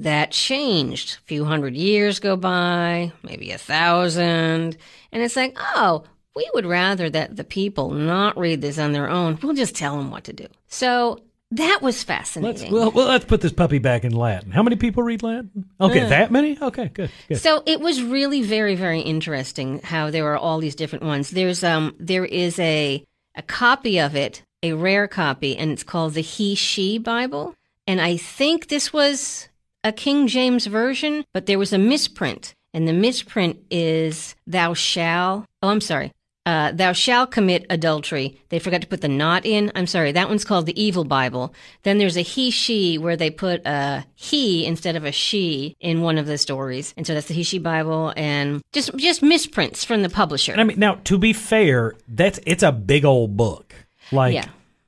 That 0.00 0.30
changed. 0.30 1.18
A 1.18 1.26
few 1.26 1.44
hundred 1.44 1.76
years 1.76 2.20
go 2.20 2.36
by, 2.36 3.12
maybe 3.22 3.50
a 3.50 3.58
thousand, 3.58 4.78
and 5.12 5.22
it's 5.22 5.36
like, 5.36 5.56
oh, 5.76 6.04
we 6.34 6.48
would 6.54 6.64
rather 6.64 7.10
that 7.10 7.36
the 7.36 7.44
people 7.44 7.90
not 7.90 8.38
read 8.38 8.62
this 8.62 8.78
on 8.78 8.92
their 8.92 9.10
own. 9.10 9.38
We'll 9.42 9.54
just 9.54 9.76
tell 9.76 9.98
them 9.98 10.10
what 10.10 10.24
to 10.24 10.32
do. 10.32 10.46
So 10.68 11.20
that 11.50 11.80
was 11.82 11.96
Let's 11.96 12.04
fascinating. 12.04 12.72
well, 12.72 12.90
well, 12.92 13.08
let's 13.08 13.26
put 13.26 13.42
this 13.42 13.52
puppy 13.52 13.78
back 13.78 14.04
in 14.04 14.12
Latin. 14.12 14.52
How 14.52 14.62
many 14.62 14.76
people 14.76 15.02
read 15.02 15.22
Latin? 15.22 15.66
Okay, 15.78 16.08
that 16.08 16.30
many. 16.30 16.56
Okay, 16.58 16.88
good. 16.94 17.10
Good. 17.28 17.38
So 17.38 17.62
it 17.66 17.80
was 17.80 18.02
really 18.02 18.40
very, 18.40 18.76
very 18.76 19.00
interesting 19.00 19.80
how 19.82 20.10
there 20.10 20.32
are 20.32 20.38
all 20.38 20.60
these 20.60 20.76
different 20.76 21.04
ones. 21.04 21.28
There's 21.28 21.62
um 21.62 21.94
there 21.98 22.24
is 22.24 22.58
a 22.58 23.04
a 23.34 23.42
copy 23.42 24.00
of 24.00 24.16
it, 24.16 24.44
a 24.62 24.72
rare 24.72 25.08
copy, 25.08 25.58
and 25.58 25.70
it's 25.70 25.82
called 25.82 26.14
the 26.14 26.22
He 26.22 26.54
She 26.54 26.96
Bible. 26.96 27.54
And 27.86 28.00
I 28.00 28.16
think 28.16 28.68
this 28.68 28.94
was 28.94 29.49
a 29.84 29.92
King 29.92 30.26
James 30.26 30.66
version, 30.66 31.24
but 31.32 31.46
there 31.46 31.58
was 31.58 31.72
a 31.72 31.78
misprint. 31.78 32.54
And 32.72 32.86
the 32.86 32.92
misprint 32.92 33.58
is 33.70 34.36
thou 34.46 34.74
shall 34.74 35.44
oh 35.62 35.68
I'm 35.68 35.80
sorry. 35.80 36.12
Uh, 36.46 36.72
thou 36.72 36.92
shall 36.92 37.26
commit 37.26 37.66
adultery. 37.68 38.40
They 38.48 38.58
forgot 38.58 38.80
to 38.80 38.86
put 38.86 39.02
the 39.02 39.08
not 39.08 39.44
in. 39.44 39.70
I'm 39.74 39.86
sorry. 39.86 40.10
That 40.12 40.28
one's 40.28 40.44
called 40.44 40.64
the 40.66 40.82
Evil 40.82 41.04
Bible. 41.04 41.52
Then 41.82 41.98
there's 41.98 42.16
a 42.16 42.22
he 42.22 42.50
she 42.50 42.96
where 42.96 43.16
they 43.16 43.30
put 43.30 43.60
a 43.66 44.06
he 44.14 44.64
instead 44.64 44.96
of 44.96 45.04
a 45.04 45.12
she 45.12 45.76
in 45.80 46.00
one 46.00 46.16
of 46.16 46.26
the 46.26 46.38
stories, 46.38 46.94
and 46.96 47.06
so 47.06 47.12
that's 47.12 47.26
the 47.28 47.34
he 47.34 47.42
she 47.42 47.58
Bible, 47.58 48.12
and 48.16 48.62
just 48.72 48.96
just 48.96 49.22
misprints 49.22 49.84
from 49.84 50.02
the 50.02 50.08
publisher. 50.08 50.52
And 50.52 50.60
I 50.60 50.64
mean, 50.64 50.78
now 50.78 50.94
to 51.04 51.18
be 51.18 51.32
fair, 51.34 51.94
that's 52.08 52.40
it's 52.46 52.62
a 52.62 52.72
big 52.72 53.04
old 53.04 53.36
book. 53.36 53.74
Like, 54.10 54.34
Yeah. 54.34 54.46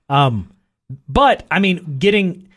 um, 0.08 0.50
but 1.08 1.44
I 1.50 1.58
mean, 1.58 1.96
getting 1.98 2.48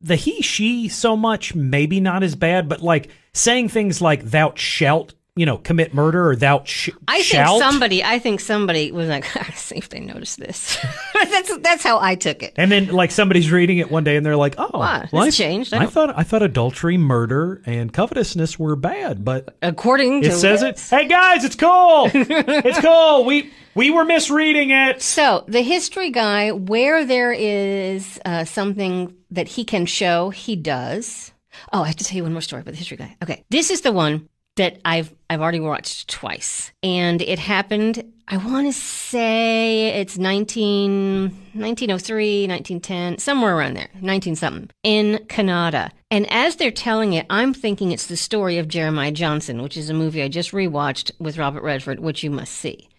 the 0.00 0.16
he 0.16 0.42
she 0.42 0.88
so 0.88 1.16
much 1.16 1.54
maybe 1.54 2.00
not 2.00 2.22
as 2.22 2.34
bad, 2.34 2.68
but 2.68 2.82
like 2.82 3.10
saying 3.32 3.68
things 3.68 4.00
like 4.00 4.24
"thou 4.24 4.52
shalt," 4.54 5.14
you 5.36 5.46
know, 5.46 5.58
commit 5.58 5.94
murder 5.94 6.28
or 6.28 6.36
"thou 6.36 6.62
sh- 6.64 6.90
I 7.08 7.22
shalt." 7.22 7.60
think 7.60 7.70
somebody. 7.72 8.04
I 8.04 8.18
think 8.18 8.40
somebody 8.40 8.92
was 8.92 9.08
like, 9.08 9.24
see 9.54 9.76
if 9.76 9.88
they 9.88 10.00
noticed 10.00 10.38
this. 10.38 10.78
that's 11.14 11.56
that's 11.58 11.82
how 11.82 11.98
I 12.00 12.14
took 12.14 12.42
it. 12.42 12.54
and 12.56 12.70
then 12.70 12.88
like 12.88 13.10
somebody's 13.10 13.50
reading 13.50 13.78
it 13.78 13.90
one 13.90 14.04
day 14.04 14.16
and 14.16 14.24
they're 14.26 14.36
like, 14.36 14.54
"Oh, 14.58 14.70
Wow, 14.78 15.04
I- 15.12 15.30
changed. 15.30 15.72
I 15.74 15.84
I, 15.84 15.86
thought 15.86 16.16
I 16.18 16.22
thought 16.22 16.42
adultery, 16.42 16.96
murder, 16.98 17.62
and 17.66 17.92
covetousness 17.92 18.58
were 18.58 18.76
bad, 18.76 19.24
but 19.24 19.56
According 19.62 20.24
it 20.24 20.32
says 20.32 20.60
this. 20.62 20.92
it. 20.92 20.96
Hey 20.96 21.06
guys, 21.08 21.44
it's 21.44 21.56
cool. 21.56 22.10
it's 22.14 22.80
cool. 22.80 23.24
We 23.24 23.50
we 23.74 23.90
were 23.90 24.04
misreading 24.04 24.70
it. 24.70 25.00
So 25.00 25.44
the 25.46 25.62
history 25.62 26.10
guy, 26.10 26.50
where 26.52 27.04
there 27.04 27.32
is 27.32 28.18
uh, 28.24 28.44
something 28.44 29.14
that 29.30 29.46
he 29.48 29.64
can 29.64 29.86
show, 29.86 30.30
he 30.30 30.56
does. 30.56 31.32
Oh, 31.72 31.82
I 31.82 31.86
have 31.86 31.96
to 31.96 32.04
tell 32.04 32.16
you 32.16 32.22
one 32.24 32.32
more 32.32 32.40
story 32.40 32.62
about 32.62 32.72
the 32.72 32.78
history 32.78 32.96
guy. 32.96 33.16
Okay, 33.22 33.44
this 33.50 33.70
is 33.70 33.82
the 33.82 33.92
one 33.92 34.28
that 34.60 34.78
I've 34.84 35.14
I've 35.30 35.40
already 35.40 35.58
watched 35.58 36.10
twice, 36.10 36.70
and 36.82 37.22
it 37.22 37.38
happened. 37.38 38.04
I 38.28 38.36
want 38.36 38.66
to 38.66 38.72
say 38.72 39.88
it's 39.98 40.18
19, 40.18 41.30
1903, 41.54 42.46
1910, 42.46 43.18
somewhere 43.18 43.56
around 43.56 43.74
there, 43.74 43.88
19 44.02 44.36
something, 44.36 44.68
in 44.82 45.24
Canada. 45.28 45.90
And 46.10 46.30
as 46.30 46.56
they're 46.56 46.70
telling 46.70 47.14
it, 47.14 47.24
I'm 47.30 47.54
thinking 47.54 47.90
it's 47.90 48.06
the 48.06 48.18
story 48.18 48.58
of 48.58 48.68
Jeremiah 48.68 49.12
Johnson, 49.12 49.62
which 49.62 49.78
is 49.78 49.88
a 49.88 49.94
movie 49.94 50.22
I 50.22 50.28
just 50.28 50.52
rewatched 50.52 51.10
with 51.18 51.38
Robert 51.38 51.62
Redford, 51.62 51.98
which 52.00 52.22
you 52.22 52.30
must 52.30 52.52
see. 52.52 52.89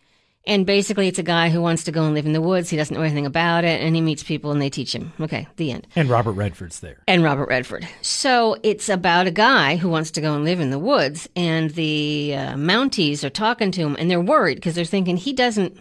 And 0.48 0.66
basically, 0.66 1.08
it's 1.08 1.20
a 1.20 1.24
guy 1.24 1.50
who 1.50 1.62
wants 1.62 1.84
to 1.84 1.92
go 1.92 2.04
and 2.04 2.16
live 2.16 2.26
in 2.26 2.34
the 2.34 2.42
woods. 2.42 2.70
He 2.70 2.76
doesn't 2.78 2.96
know 2.96 3.04
anything 3.04 3.28
about 3.28 3.64
it, 3.64 3.80
and 3.80 3.94
he 3.96 4.02
meets 4.02 4.24
people 4.24 4.52
and 4.52 4.60
they 4.60 4.72
teach 4.72 4.94
him. 4.96 5.14
Okay, 5.22 5.48
the 5.58 5.72
end. 5.72 5.86
And 5.96 6.10
Robert 6.10 6.32
Redford's 6.32 6.80
there. 6.80 6.98
And 7.08 7.24
Robert 7.24 7.48
Redford. 7.48 7.88
So 8.02 8.58
it's 8.64 8.90
about 8.90 9.28
a 9.28 9.32
guy 9.32 9.76
who 9.76 9.88
wants 9.88 10.10
to 10.12 10.22
go 10.22 10.34
and 10.34 10.44
live 10.44 10.60
in 10.60 10.72
the 10.72 10.80
woods, 10.80 11.30
and 11.36 11.70
the 11.72 12.34
uh, 12.36 12.54
Mounties 12.56 13.24
are 13.24 13.30
talking 13.30 13.72
to 13.72 13.82
him, 13.82 13.96
and 14.00 14.10
they're 14.10 14.20
worried 14.20 14.56
because 14.56 14.74
they're 14.74 14.84
thinking 14.86 15.16
he 15.18 15.32
doesn't. 15.32 15.78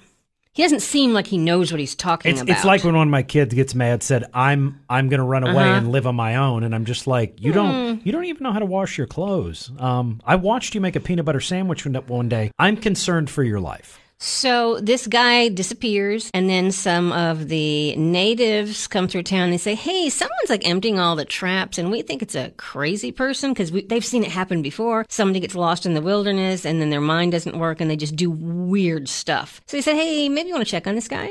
He 0.52 0.64
doesn't 0.64 0.80
seem 0.80 1.12
like 1.14 1.28
he 1.28 1.38
knows 1.38 1.70
what 1.72 1.78
he's 1.78 1.94
talking 1.94 2.32
It's, 2.32 2.40
about. 2.42 2.52
it's 2.56 2.64
like 2.64 2.82
when 2.82 2.96
one 2.96 3.06
of 3.06 3.10
my 3.12 3.22
kids 3.22 3.54
gets 3.54 3.74
mad, 3.74 4.02
said, 4.02 4.24
"I'm 4.34 4.80
I'm 4.90 5.08
going 5.08 5.20
to 5.20 5.24
run 5.24 5.44
away 5.44 5.62
Uh-huh. 5.62 5.78
and 5.78 5.92
live 5.92 6.06
on 6.08 6.16
my 6.16 6.36
own," 6.36 6.64
and 6.64 6.74
I'm 6.74 6.84
just 6.84 7.06
like, 7.06 7.40
"You 7.40 7.52
Hmm. 7.52 7.56
don't 7.56 8.06
you 8.06 8.12
don't 8.12 8.24
even 8.26 8.42
know 8.42 8.52
how 8.52 8.58
to 8.58 8.66
wash 8.66 8.98
your 8.98 9.06
clothes." 9.06 9.70
Um, 9.78 10.20
I 10.26 10.36
watched 10.36 10.74
you 10.74 10.80
make 10.82 10.96
a 10.96 11.00
peanut 11.00 11.24
butter 11.24 11.40
sandwich 11.40 11.86
one- 11.86 11.94
one 12.08 12.28
day. 12.28 12.50
I'm 12.58 12.76
concerned 12.76 13.30
for 13.30 13.42
your 13.44 13.60
life. 13.60 13.98
So 14.22 14.78
this 14.80 15.06
guy 15.06 15.48
disappears, 15.48 16.30
and 16.34 16.48
then 16.48 16.72
some 16.72 17.10
of 17.10 17.48
the 17.48 17.96
natives 17.96 18.86
come 18.86 19.08
through 19.08 19.22
town. 19.22 19.50
They 19.50 19.56
say, 19.56 19.74
"Hey, 19.74 20.10
someone's 20.10 20.50
like 20.50 20.68
emptying 20.68 20.98
all 20.98 21.16
the 21.16 21.24
traps," 21.24 21.78
and 21.78 21.90
we 21.90 22.02
think 22.02 22.20
it's 22.20 22.34
a 22.34 22.52
crazy 22.58 23.12
person 23.12 23.52
because 23.52 23.72
they've 23.72 24.04
seen 24.04 24.22
it 24.22 24.30
happen 24.30 24.60
before. 24.60 25.06
Somebody 25.08 25.40
gets 25.40 25.54
lost 25.54 25.86
in 25.86 25.94
the 25.94 26.02
wilderness, 26.02 26.66
and 26.66 26.82
then 26.82 26.90
their 26.90 27.00
mind 27.00 27.32
doesn't 27.32 27.58
work, 27.58 27.80
and 27.80 27.90
they 27.90 27.96
just 27.96 28.14
do 28.14 28.30
weird 28.30 29.08
stuff. 29.08 29.62
So 29.66 29.78
they 29.78 29.82
said, 29.82 29.96
"Hey, 29.96 30.28
maybe 30.28 30.48
you 30.48 30.54
want 30.54 30.66
to 30.66 30.70
check 30.70 30.86
on 30.86 30.96
this 30.96 31.08
guy." 31.08 31.30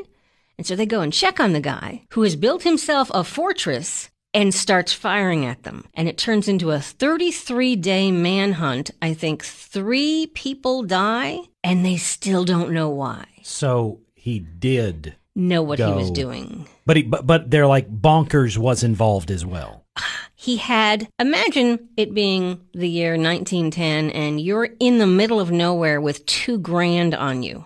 And 0.57 0.65
so 0.65 0.75
they 0.75 0.87
go 0.87 1.01
and 1.01 1.13
check 1.13 1.39
on 1.39 1.53
the 1.53 1.61
guy 1.61 2.01
who 2.13 2.23
has 2.23 2.35
built 2.35 2.63
himself 2.63 3.11
a 3.13 3.23
fortress 3.23 4.09
and 4.33 4.53
starts 4.53 4.93
firing 4.93 5.45
at 5.45 5.63
them. 5.63 5.85
And 5.93 6.07
it 6.07 6.17
turns 6.17 6.47
into 6.47 6.71
a 6.71 6.79
33 6.79 7.75
day 7.75 8.11
manhunt. 8.11 8.91
I 9.01 9.13
think 9.13 9.43
three 9.43 10.27
people 10.33 10.83
die 10.83 11.39
and 11.63 11.85
they 11.85 11.97
still 11.97 12.45
don't 12.45 12.71
know 12.71 12.89
why. 12.89 13.25
So 13.43 14.01
he 14.15 14.39
did, 14.39 15.15
Know 15.35 15.63
what 15.63 15.79
he 15.79 15.85
was 15.85 16.11
doing. 16.11 16.67
but 16.85 16.97
he 16.97 17.03
but, 17.03 17.25
but 17.25 17.49
they're 17.49 17.67
like 17.67 17.89
bonkers 17.89 18.57
was 18.57 18.83
involved 18.83 19.31
as 19.31 19.45
well. 19.45 19.85
He 20.41 20.55
had, 20.55 21.09
imagine 21.19 21.89
it 21.97 22.13
being 22.13 22.61
the 22.73 22.87
year 22.87 23.17
1910 23.17 24.09
and 24.11 24.39
you're 24.39 24.69
in 24.79 24.97
the 24.97 25.05
middle 25.05 25.41
of 25.41 25.51
nowhere 25.51 25.99
with 25.99 26.25
two 26.25 26.57
grand 26.59 27.13
on 27.13 27.43
you. 27.43 27.65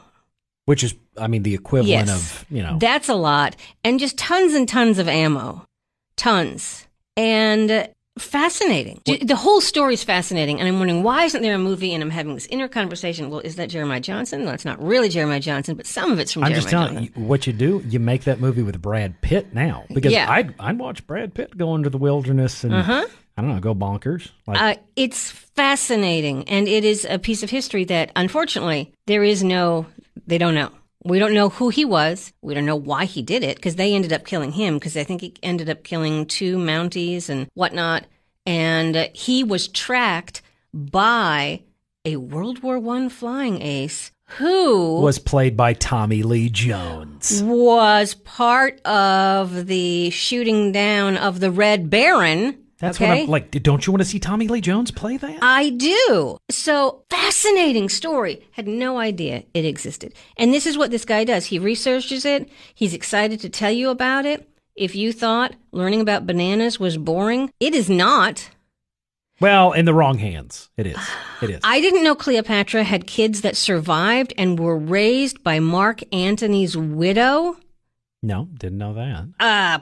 Which 0.66 0.84
is, 0.84 0.96
I 1.16 1.28
mean, 1.28 1.44
the 1.44 1.54
equivalent 1.54 2.08
Yes. 2.08 2.10
of 2.10 2.46
you 2.50 2.64
know. 2.64 2.80
That's 2.80 3.10
a 3.10 3.14
lot. 3.14 3.56
And 3.84 4.00
just 4.00 4.18
tons 4.18 4.56
and 4.56 4.68
tons 4.68 4.98
of 4.98 5.08
ammo. 5.08 5.68
Tons. 6.16 6.88
And 7.18 7.90
fascinating. 8.20 9.02
J- 9.06 9.18
The 9.24 9.36
whole 9.36 9.62
story 9.62 9.94
is 9.96 10.04
fascinating. 10.04 10.60
And 10.60 10.68
I'm 10.68 10.78
wondering, 10.80 11.04
why 11.04 11.24
isn't 11.26 11.42
there 11.42 11.56
a 11.56 11.60
movie? 11.60 11.94
And 11.94 12.04
I'm 12.04 12.10
having 12.10 12.34
this 12.36 12.46
inner 12.48 12.68
conversation. 12.68 13.30
Well, 13.30 13.40
is 13.40 13.56
that 13.56 13.70
Jeremiah 13.70 14.00
Johnson? 14.00 14.46
Well, 14.46 14.54
it's 14.54 14.66
not 14.66 14.82
really 14.84 15.10
Jeremiah 15.10 15.40
Johnson, 15.40 15.76
but 15.76 15.86
some 15.88 16.12
of 16.12 16.20
it's 16.20 16.32
from 16.34 16.44
I'm 16.44 16.52
Jeremiah 16.52 16.62
just 16.62 16.70
telling 16.70 16.94
Johnson. 17.06 17.14
you 17.24 17.28
what 17.28 17.48
you 17.48 17.54
do. 17.54 17.84
You 17.88 18.00
make 18.00 18.24
that 18.26 18.40
movie 18.40 18.62
with 18.64 18.82
Brad 18.82 19.20
Pitt 19.22 19.54
now 19.54 19.86
because 19.94 20.12
Yeah. 20.14 20.30
I'd 20.32 20.54
I'd 20.60 20.78
watch 20.80 21.06
Brad 21.08 21.34
Pitt 21.34 21.58
go 21.58 21.76
into 21.76 21.90
the 21.90 21.98
wilderness 21.98 22.64
and 22.64 22.74
Uh-huh. 22.74 23.06
I 23.36 23.42
don't 23.42 23.52
know 23.52 23.60
go 23.60 23.74
bonkers. 23.74 24.30
Like 24.46 24.62
Uh, 24.62 24.82
it's 24.96 25.32
fascinating, 25.32 26.48
and 26.50 26.68
it 26.68 26.84
is 26.86 27.06
a 27.10 27.18
piece 27.18 27.42
of 27.42 27.50
history 27.50 27.84
that, 27.86 28.12
unfortunately, 28.16 28.92
there 29.08 29.24
is 29.24 29.44
no. 29.44 29.88
They 30.28 30.38
don't 30.38 30.54
know. 30.54 30.70
We 31.04 31.20
don't 31.20 31.34
know 31.34 31.50
who 31.50 31.70
he 31.70 31.86
was. 31.86 32.34
We 32.42 32.54
don't 32.54 32.66
know 32.66 32.76
why 32.76 33.06
he 33.06 33.22
did 33.22 33.44
it 33.44 33.58
because 33.58 33.76
they 33.76 33.94
ended 33.94 34.14
up 34.14 34.26
killing 34.26 34.54
him 34.54 34.76
because 34.76 34.96
I 34.96 35.04
think 35.04 35.22
he 35.22 35.34
ended 35.44 35.70
up 35.70 35.84
killing 35.84 36.26
two 36.26 36.58
Mounties 36.58 37.30
and 37.30 37.48
whatnot. 37.54 38.06
And 38.46 39.10
he 39.14 39.44
was 39.44 39.68
tracked 39.68 40.42
by 40.74 41.62
a 42.06 42.18
World 42.18 42.64
War 42.64 42.80
One 42.80 43.10
flying 43.10 43.62
ace 43.62 44.12
who 44.38 45.02
was 45.02 45.20
played 45.20 45.56
by 45.56 45.74
Tommy 45.74 46.24
Lee 46.24 46.50
Jones. 46.50 47.42
was 47.44 48.16
part 48.16 48.82
of 48.86 49.68
the 49.68 50.10
shooting 50.10 50.72
down 50.72 51.18
of 51.18 51.40
the 51.40 51.52
Red 51.52 51.90
Baron. 51.90 52.63
That's 52.84 52.98
okay? 52.98 53.10
what 53.10 53.18
I'm 53.20 53.28
like. 53.30 53.52
Don't 53.64 53.86
you 53.88 53.94
want 53.94 54.02
to 54.02 54.08
see 54.08 54.20
Tommy 54.20 54.48
Lee 54.48 54.62
Jones 54.62 54.92
play 54.92 55.18
that? 55.18 55.40
I 55.42 55.70
do. 55.70 56.38
So 56.52 57.04
fascinating 57.10 57.88
story. 57.90 58.46
Had 58.52 58.68
no 58.68 58.98
idea 59.00 59.44
it 59.54 59.66
existed. 59.66 60.14
And 60.38 60.54
this 60.54 60.66
is 60.68 60.78
what 60.78 60.92
this 60.92 61.06
guy 61.06 61.24
does. 61.24 61.46
He 61.46 61.60
researches 61.60 62.26
it. 62.26 62.50
He's 62.76 62.94
excited 62.94 63.40
to 63.40 63.50
tell 63.50 63.72
you 63.72 63.90
about 63.90 64.26
it. 64.26 64.50
If 64.76 64.96
you 64.96 65.14
thought 65.14 65.56
learning 65.72 66.02
about 66.02 66.28
bananas 66.28 66.80
was 66.80 66.98
boring, 66.98 67.52
it 67.60 67.74
is 67.74 67.90
not. 67.90 68.50
Well, 69.40 69.72
in 69.72 69.86
the 69.86 69.94
wrong 69.94 70.18
hands. 70.20 70.70
It 70.78 70.88
is. 70.88 70.98
It 71.42 71.50
is. 71.50 71.60
I 71.64 71.80
didn't 71.82 72.04
know 72.04 72.16
Cleopatra 72.16 72.84
had 72.84 73.08
kids 73.08 73.42
that 73.42 73.58
survived 73.58 74.34
and 74.38 74.60
were 74.60 74.78
raised 74.78 75.44
by 75.44 75.60
Mark 75.60 76.02
Antony's 76.14 76.78
widow. 76.78 77.58
no, 78.22 78.48
didn't 78.58 78.78
know 78.78 78.94
that. 78.94 79.28
Uh, 79.40 79.80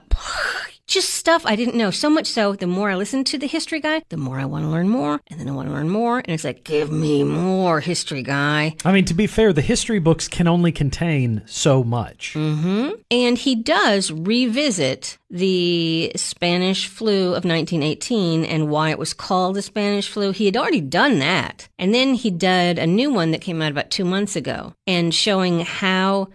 just 0.91 1.09
stuff 1.11 1.45
I 1.45 1.55
didn't 1.55 1.75
know. 1.75 1.89
So 1.91 2.09
much 2.09 2.27
so, 2.27 2.53
the 2.55 2.67
more 2.67 2.89
I 2.89 2.95
listen 2.95 3.23
to 3.25 3.37
the 3.37 3.47
history 3.47 3.79
guy, 3.79 4.03
the 4.09 4.17
more 4.17 4.39
I 4.39 4.45
want 4.45 4.65
to 4.65 4.69
learn 4.69 4.89
more, 4.89 5.21
and 5.27 5.39
then 5.39 5.47
I 5.47 5.51
want 5.51 5.69
to 5.69 5.73
learn 5.73 5.89
more, 5.89 6.19
and 6.19 6.29
it's 6.29 6.43
like, 6.43 6.63
give 6.63 6.91
me 6.91 7.23
more 7.23 7.79
history 7.79 8.23
guy. 8.23 8.75
I 8.83 8.91
mean, 8.91 9.05
to 9.05 9.13
be 9.13 9.27
fair, 9.27 9.53
the 9.53 9.61
history 9.61 9.99
books 9.99 10.27
can 10.27 10.47
only 10.47 10.71
contain 10.71 11.41
so 11.45 11.83
much. 11.83 12.33
hmm 12.33 12.89
And 13.09 13.37
he 13.37 13.55
does 13.55 14.11
revisit 14.11 15.17
the 15.29 16.11
Spanish 16.15 16.87
flu 16.87 17.27
of 17.27 17.45
1918 17.45 18.43
and 18.43 18.69
why 18.69 18.89
it 18.89 18.99
was 18.99 19.13
called 19.13 19.55
the 19.55 19.61
Spanish 19.61 20.09
flu. 20.09 20.31
He 20.31 20.45
had 20.45 20.57
already 20.57 20.81
done 20.81 21.19
that. 21.19 21.69
And 21.79 21.95
then 21.95 22.15
he 22.15 22.29
did 22.29 22.77
a 22.77 22.85
new 22.85 23.11
one 23.11 23.31
that 23.31 23.41
came 23.41 23.61
out 23.61 23.71
about 23.71 23.91
two 23.91 24.03
months 24.03 24.35
ago 24.35 24.73
and 24.85 25.15
showing 25.15 25.61
how 25.61 26.27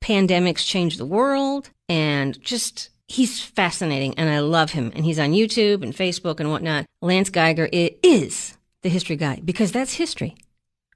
pandemics 0.00 0.66
change 0.66 0.96
the 0.96 1.06
world 1.06 1.70
and 1.88 2.40
just. 2.40 2.90
He's 3.14 3.40
fascinating 3.40 4.14
and 4.18 4.28
I 4.28 4.40
love 4.40 4.72
him. 4.72 4.90
And 4.96 5.04
he's 5.04 5.20
on 5.20 5.30
YouTube 5.32 5.82
and 5.84 5.94
Facebook 5.94 6.40
and 6.40 6.50
whatnot. 6.50 6.86
Lance 7.00 7.30
Geiger 7.30 7.68
is 7.72 8.58
the 8.82 8.88
history 8.88 9.14
guy 9.16 9.40
because 9.44 9.70
that's 9.70 9.94
history 9.94 10.34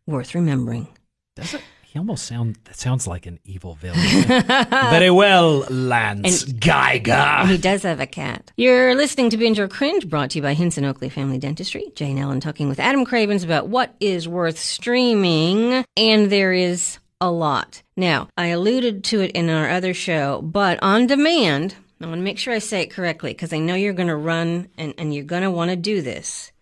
worth 0.04 0.34
remembering. 0.34 0.88
Does 1.37 1.54
it? 1.54 1.62
He 1.82 1.98
almost 1.98 2.26
sound. 2.26 2.58
That 2.64 2.76
sounds 2.76 3.06
like 3.06 3.25
an 3.26 3.38
evil 3.44 3.75
villain. 3.76 4.00
Very 4.90 5.10
well, 5.10 5.60
Lance 5.70 6.42
And 6.44 6.60
Geiger. 6.60 7.46
he 7.46 7.56
does 7.56 7.82
have 7.84 8.00
a 8.00 8.06
cat. 8.06 8.50
You're 8.56 8.94
listening 8.96 9.30
to 9.30 9.37
Binge 9.38 9.58
or 9.60 9.68
Cringe, 9.68 10.08
brought 10.08 10.30
to 10.30 10.38
you 10.38 10.42
by 10.42 10.54
Hinson 10.54 10.84
Oakley 10.84 11.08
Family 11.08 11.38
Dentistry. 11.38 11.84
Jane 11.94 12.18
Ellen 12.18 12.40
talking 12.40 12.68
with 12.68 12.80
Adam 12.80 13.04
Cravens 13.06 13.44
about 13.44 13.68
what 13.68 13.94
is 14.00 14.26
worth 14.28 14.58
streaming, 14.58 15.84
and 15.96 16.30
there 16.30 16.52
is 16.52 16.98
a 17.20 17.30
lot. 17.30 17.82
Now, 17.96 18.28
I 18.37 18.48
alluded 18.48 19.04
to 19.04 19.20
it 19.22 19.30
in 19.30 19.48
our 19.48 19.70
other 19.70 19.94
show, 19.94 20.42
but 20.42 20.78
on 20.82 21.06
demand, 21.06 21.75
I 22.00 22.06
want 22.06 22.18
to 22.18 22.24
make 22.24 22.38
sure 22.38 22.54
I 22.54 22.60
say 22.60 22.82
it 22.82 22.92
correctly 22.92 23.32
because 23.32 23.52
I 23.52 23.58
know 23.58 23.74
you're 23.74 23.92
going 23.92 24.08
to 24.08 24.16
run 24.16 24.68
and, 24.78 24.94
and 24.98 25.12
you're 25.12 25.24
going 25.24 25.42
to 25.42 25.50
want 25.50 25.70
to 25.70 25.76
do 25.76 26.00
this. 26.00 26.52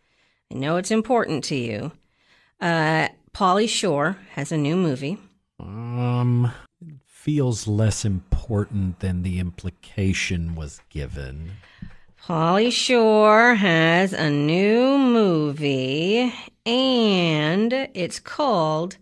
I 0.50 0.54
know 0.54 0.76
it's 0.76 0.90
important 0.90 1.44
to 1.44 1.56
you. 1.56 1.92
Uh, 2.60 3.08
Pauly 3.34 3.68
Shore 3.68 4.16
has 4.32 4.50
a 4.50 4.56
new 4.56 4.76
movie. 4.76 5.18
Um, 5.60 6.52
it 6.80 6.94
feels 7.06 7.66
less 7.66 8.04
important 8.04 9.00
than 9.00 9.22
the 9.22 9.38
implication 9.38 10.54
was 10.54 10.80
given. 10.88 11.52
Pauly 12.22 12.72
Shore 12.72 13.54
has 13.54 14.12
a 14.14 14.30
new 14.30 14.96
movie, 14.98 16.32
and 16.64 17.72
it's 17.94 18.18
called 18.18 18.96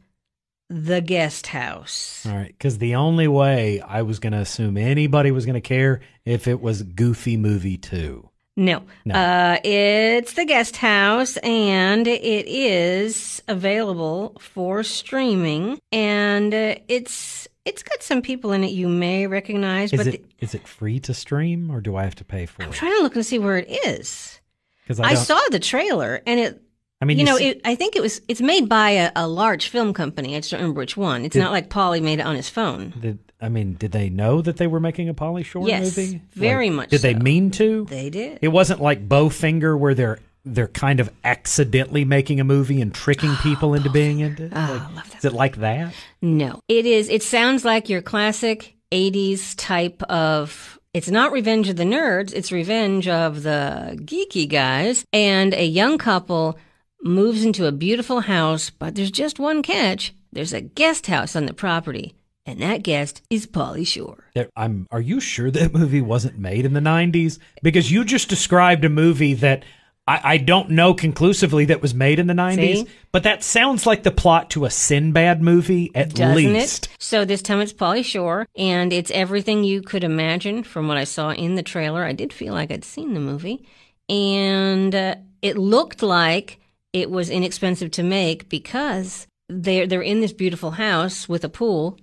The 0.77 1.01
Guest 1.01 1.47
House. 1.47 2.27
All 2.27 2.35
right, 2.35 2.49
because 2.49 2.79
the 2.79 2.97
only 2.97 3.29
way 3.29 3.81
I 3.81 4.03
was 4.03 4.19
going 4.19 4.33
to 4.33 4.41
assume 4.41 4.77
anybody 4.77 5.31
was 5.31 5.47
going 5.47 5.55
to 5.55 5.61
care 5.61 6.01
if 6.25 6.49
it 6.49 6.61
was 6.61 6.83
Goofy 6.83 7.37
Movie 7.37 7.77
Two. 7.77 8.29
No. 8.57 8.83
No. 9.05 9.15
Uh, 9.15 9.59
it's 9.65 10.35
the 10.35 10.45
guest 10.45 10.77
house 10.77 11.37
and 11.39 12.07
it 12.07 12.47
is 12.47 13.43
available 13.49 14.37
for 14.41 14.83
streaming 14.85 15.81
and 15.91 16.55
uh, 16.55 16.77
it's 16.87 17.49
it's 17.65 17.83
got 17.83 18.03
some 18.03 18.23
people 18.23 18.53
in 18.53 18.63
it 18.63 18.71
you 18.71 18.89
may 18.89 19.27
recognize, 19.27 19.93
Is 19.93 20.05
but 20.05 20.21
is 20.41 20.55
it 20.55 20.67
free 20.69 21.01
to 21.01 21.15
stream 21.15 21.71
or 21.71 21.81
do 21.81 21.97
I 21.97 22.05
have 22.05 22.15
to 22.17 22.25
pay 22.25 22.47
for 22.47 22.63
it? 22.63 22.67
I'm 22.67 22.73
trying 22.73 22.97
to 22.97 23.03
look 23.03 23.17
and 23.17 23.25
see 23.27 23.39
where 23.39 23.59
it 23.59 23.69
is. 23.87 24.41
Because 24.83 25.01
I, 25.01 25.15
don't- 25.15 25.25
saw 25.25 25.41
the 25.51 25.59
trailer 25.61 26.21
and 26.27 26.39
it 26.39 26.63
I 27.05 27.07
mean, 27.07 27.19
you, 27.19 27.25
know, 27.25 27.37
see- 27.37 27.49
it, 27.51 27.61
I 27.65 27.75
think 27.75 27.97
it 27.97 28.01
was 28.03 28.23
it's 28.29 28.41
made 28.41 28.67
by 28.69 28.91
a, 28.91 29.13
a 29.15 29.29
large 29.29 29.69
film 29.69 29.93
company. 29.93 30.35
I 30.35 30.39
just 30.41 30.51
don't 30.51 30.61
remember 30.61 30.79
which 30.81 30.97
one. 30.97 31.25
It's 31.25 31.35
Did- 31.35 31.41
not 31.41 31.53
like 31.53 31.69
Pauly 31.69 32.03
made 32.03 32.19
it 32.19 32.27
on 32.27 32.35
his 32.35 32.49
phone. 32.49 32.95
Did, 32.99 33.19
I 33.41 33.51
mean, 33.51 33.75
did 33.75 33.93
they 33.93 34.09
know 34.09 34.41
that 34.41 34.57
they 34.57 34.67
were 34.67 34.81
making 34.81 35.11
a 35.11 35.15
Pauly 35.15 35.45
Shore 35.45 35.69
Yes, 35.69 35.97
movie? 35.97 36.23
very 36.33 36.71
Like, 36.71 36.77
much 36.77 36.91
Did 36.91 37.03
they 37.03 37.13
mean 37.15 37.51
to? 37.53 37.85
They 37.91 38.09
did. 38.09 38.39
It 38.41 38.49
wasn't 38.49 38.81
like 38.81 39.07
Bowfinger 39.09 39.79
where 39.79 39.95
they're 39.95 40.19
they're 40.47 40.69
kind 40.69 41.01
of 41.01 41.11
accidentally 41.25 42.05
making 42.05 42.41
a 42.41 42.45
movie 42.45 42.81
and 42.81 42.95
tricking 42.95 43.31
oh, 43.31 43.41
people 43.43 43.75
into 43.75 43.89
being 43.91 44.21
into 44.21 44.45
it. 44.45 44.53
Oh, 44.55 44.61
Like, 44.61 44.71
I 44.83 44.95
love 44.95 45.11
that. 45.11 45.19
Is 45.19 45.25
it 45.27 45.33
like 45.33 45.57
that? 45.57 45.95
No, 46.23 46.61
it 46.69 46.87
is. 46.87 47.09
It 47.09 47.23
sounds 47.23 47.65
like 47.65 47.89
your 47.89 48.01
classic 48.03 48.75
'80s 48.93 49.55
type 49.57 50.03
of. 50.05 50.79
It's 50.95 51.11
not 51.11 51.33
Revenge 51.33 51.69
of 51.69 51.77
the 51.77 51.85
Nerds. 51.85 52.33
It's 52.33 52.53
Revenge 52.53 53.09
of 53.09 53.43
the 53.43 53.99
geeky 54.03 54.49
guys. 54.49 55.05
And 55.13 55.53
a 55.53 55.67
young 55.67 55.99
couple 55.99 56.57
moves 57.05 57.45
into 57.45 57.67
a 57.67 57.73
beautiful 57.73 58.21
house, 58.21 58.71
but 58.71 58.95
there's 58.95 59.11
just 59.11 59.39
one 59.39 59.63
catch. 59.63 60.15
There's 60.33 60.53
a 60.53 60.61
guest 60.61 61.07
house 61.07 61.37
on 61.37 61.47
the 61.47 61.55
property, 61.55 62.15
and 62.47 62.61
that 62.61 62.83
guest 62.83 63.23
is 63.31 63.47
Pauly 63.47 63.87
Shore. 63.87 64.25
There- 64.35 64.51
I'm. 64.57 64.87
Are 64.91 65.01
you 65.01 65.21
sure 65.21 65.51
that 65.51 65.73
movie 65.75 66.03
wasn't 66.03 66.39
made 66.39 66.65
in 66.65 66.73
the 66.73 66.81
'90s? 66.81 67.39
Because 67.63 67.93
you 67.93 68.05
just 68.05 68.29
described 68.29 68.85
a 68.85 68.89
movie 68.89 69.35
that 69.35 69.65
I, 70.09 70.21
I 70.25 70.37
don't 70.39 70.71
know 70.71 70.93
conclusively 70.93 71.67
that 71.67 71.81
was 71.81 71.95
made 71.95 72.19
in 72.19 72.27
the 72.27 72.35
'90s, 72.35 72.57
See? 72.79 72.87
but 73.13 73.23
that 73.23 73.45
sounds 73.45 73.87
like 73.87 74.03
the 74.03 74.11
plot 74.11 74.51
to 74.51 74.65
a 74.65 74.71
Sinbad 74.71 75.41
movie 75.41 75.91
at 75.95 76.15
Doesn't 76.15 76.35
least. 76.37 76.87
it? 76.87 76.97
So 76.99 77.25
this 77.25 77.43
time 77.43 77.61
it's 77.61 77.73
Pauly 77.73 78.05
Shore, 78.05 78.47
and 78.57 78.93
it's 78.93 79.11
everything 79.13 79.63
you 79.63 79.83
could 79.83 80.03
imagine 80.05 80.65
from 80.65 80.89
what 80.89 80.97
I 80.97 81.05
saw 81.05 81.31
in 81.31 81.55
the 81.55 81.63
trailer. 81.63 82.05
I 82.05 82.13
did 82.13 82.33
feel 82.33 82.55
like 82.55 82.73
I'd 82.73 82.85
seen 82.85 83.15
the 83.15 83.21
movie, 83.21 83.65
and 84.09 84.95
uh, 84.95 85.15
it 85.43 85.57
looked 85.57 86.03
like 86.03 86.59
it 86.95 87.11
was 87.11 87.29
inexpensive 87.29 87.91
to 87.91 88.03
make 88.03 88.49
because 88.49 89.27
they're 89.49 89.87
they're 89.87 90.01
in 90.01 90.21
this 90.21 90.33
beautiful 90.33 90.71
house 90.71 91.29
with 91.29 91.45
a 91.45 91.49
pool, 91.51 91.99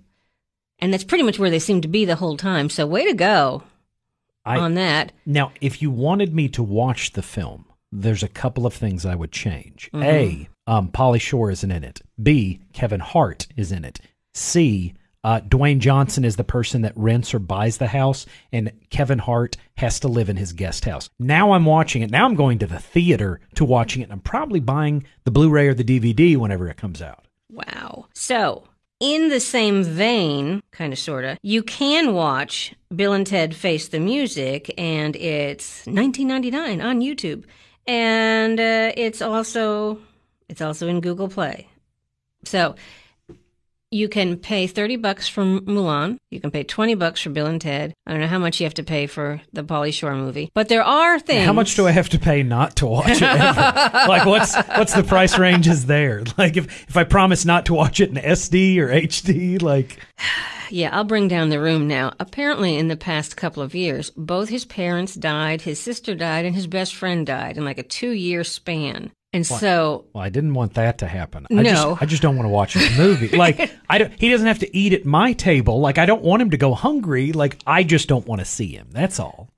and 0.77 0.93
that's 0.93 1.05
pretty 1.05 1.23
much 1.23 1.39
where 1.39 1.49
they 1.49 1.59
seem 1.59 1.81
to 1.81 1.87
be 1.87 2.05
the 2.05 2.17
whole 2.17 2.37
time. 2.37 2.69
So 2.69 2.85
way 2.85 3.05
to 3.05 3.13
go 3.13 3.63
I, 4.45 4.57
on 4.57 4.75
that. 4.75 5.13
Now, 5.25 5.53
if 5.61 5.81
you 5.81 5.89
wanted 5.89 6.35
me 6.35 6.49
to 6.49 6.61
watch 6.61 7.13
the 7.13 7.23
film, 7.23 7.65
there's 7.91 8.21
a 8.21 8.27
couple 8.27 8.65
of 8.65 8.73
things 8.73 9.05
I 9.05 9.15
would 9.15 9.31
change. 9.31 9.89
Mm-hmm. 9.93 10.03
A, 10.03 10.49
um, 10.67 10.89
Pauly 10.89 11.21
Shore 11.21 11.49
isn't 11.49 11.71
in 11.71 11.83
it. 11.85 12.01
B, 12.21 12.59
Kevin 12.73 12.99
Hart 12.99 13.47
is 13.55 13.71
in 13.71 13.85
it. 13.85 14.01
C, 14.33 14.93
uh, 15.23 15.41
Dwayne 15.41 15.79
Johnson 15.79 16.25
is 16.25 16.35
the 16.35 16.43
person 16.43 16.81
that 16.81 16.93
rents 16.95 17.33
or 17.33 17.39
buys 17.39 17.77
the 17.77 17.87
house, 17.87 18.25
and 18.51 18.71
Kevin 18.89 19.19
Hart 19.19 19.55
has 19.77 19.99
to 19.99 20.07
live 20.07 20.29
in 20.29 20.37
his 20.37 20.53
guest 20.53 20.85
house. 20.85 21.09
Now 21.19 21.51
I'm 21.51 21.65
watching 21.65 22.01
it. 22.01 22.09
Now 22.09 22.25
I'm 22.25 22.35
going 22.35 22.59
to 22.59 22.67
the 22.67 22.79
theater 22.79 23.39
to 23.55 23.65
watching 23.65 24.01
it, 24.01 24.05
and 24.05 24.13
I'm 24.13 24.19
probably 24.19 24.59
buying 24.59 25.03
the 25.23 25.31
Blu-ray 25.31 25.67
or 25.67 25.73
the 25.73 25.83
DVD 25.83 26.37
whenever 26.37 26.67
it 26.69 26.77
comes 26.77 27.01
out. 27.01 27.25
Wow. 27.51 28.07
So, 28.13 28.63
in 28.99 29.29
the 29.29 29.39
same 29.39 29.83
vein, 29.83 30.61
kind 30.71 30.93
of 30.93 30.99
sort 30.99 31.25
of, 31.25 31.37
you 31.43 31.61
can 31.61 32.13
watch 32.13 32.73
Bill 32.95 33.13
and 33.13 33.27
Ted 33.27 33.55
Face 33.55 33.89
the 33.89 33.99
Music, 33.99 34.73
and 34.77 35.15
it's 35.15 35.85
19.99 35.85 36.83
on 36.83 37.01
YouTube, 37.01 37.43
and 37.85 38.59
uh, 38.59 38.91
it's 38.95 39.21
also 39.21 39.99
it's 40.49 40.61
also 40.61 40.87
in 40.87 40.99
Google 40.99 41.29
Play. 41.29 41.67
So. 42.43 42.75
You 43.93 44.07
can 44.07 44.37
pay 44.37 44.67
30 44.67 44.95
bucks 44.95 45.27
for 45.27 45.43
Mulan. 45.43 46.17
You 46.29 46.39
can 46.39 46.49
pay 46.49 46.63
20 46.63 46.95
bucks 46.95 47.21
for 47.21 47.29
Bill 47.29 47.45
and 47.45 47.59
Ted. 47.59 47.93
I 48.07 48.11
don't 48.11 48.21
know 48.21 48.27
how 48.27 48.39
much 48.39 48.61
you 48.61 48.65
have 48.65 48.73
to 48.75 48.83
pay 48.83 49.05
for 49.05 49.41
the 49.51 49.65
Pauly 49.65 49.93
Shore 49.93 50.15
movie, 50.15 50.49
but 50.53 50.69
there 50.69 50.81
are 50.81 51.19
things. 51.19 51.45
How 51.45 51.51
much 51.51 51.75
do 51.75 51.85
I 51.85 51.91
have 51.91 52.07
to 52.09 52.19
pay 52.19 52.41
not 52.41 52.77
to 52.77 52.85
watch 52.85 53.21
it? 53.21 53.21
like 53.21 54.25
what's 54.25 54.55
what's 54.55 54.93
the 54.93 55.03
price 55.03 55.37
range 55.37 55.67
is 55.67 55.87
there? 55.87 56.23
Like 56.37 56.55
if 56.55 56.87
if 56.87 56.95
I 56.95 57.03
promise 57.03 57.43
not 57.43 57.65
to 57.65 57.73
watch 57.73 57.99
it 57.99 58.09
in 58.09 58.15
SD 58.15 58.77
or 58.77 58.87
HD, 58.87 59.61
like 59.61 59.99
Yeah, 60.71 60.95
I'll 60.95 61.03
bring 61.03 61.27
down 61.27 61.49
the 61.49 61.59
room 61.59 61.85
now. 61.85 62.13
Apparently, 62.17 62.77
in 62.77 62.87
the 62.87 62.95
past 62.95 63.35
couple 63.35 63.61
of 63.61 63.75
years, 63.75 64.09
both 64.11 64.47
his 64.47 64.63
parents 64.63 65.15
died, 65.15 65.63
his 65.63 65.79
sister 65.79 66.15
died, 66.15 66.45
and 66.45 66.55
his 66.55 66.65
best 66.65 66.95
friend 66.95 67.27
died 67.27 67.57
in 67.57 67.65
like 67.65 67.77
a 67.77 67.83
two 67.83 68.11
year 68.11 68.45
span. 68.45 69.11
And 69.33 69.47
so, 69.47 70.05
well, 70.13 70.23
I 70.23 70.29
didn't 70.29 70.53
want 70.55 70.73
that 70.73 70.97
to 70.97 71.07
happen. 71.07 71.47
I 71.49 71.53
No. 71.55 71.63
just 71.63 72.01
I 72.01 72.05
just 72.05 72.21
don't 72.21 72.35
want 72.35 72.45
to 72.45 72.49
watch 72.51 72.73
the 72.73 72.93
movie. 72.97 73.29
Like 73.37 73.71
I 73.89 73.97
don't 73.97 74.11
he 74.19 74.29
doesn't 74.29 74.47
have 74.47 74.59
to 74.59 74.77
eat 74.77 74.91
at 74.93 75.05
my 75.05 75.31
table. 75.33 75.79
Like 75.79 75.97
I 75.97 76.05
don't 76.05 76.21
want 76.21 76.41
him 76.41 76.49
to 76.51 76.57
go 76.57 76.73
hungry. 76.73 77.31
Like 77.31 77.57
I 77.65 77.83
just 77.83 78.07
don't 78.09 78.27
want 78.27 78.39
to 78.41 78.45
see 78.45 78.67
him. 78.75 78.89
That's 78.91 79.19
all. 79.19 79.49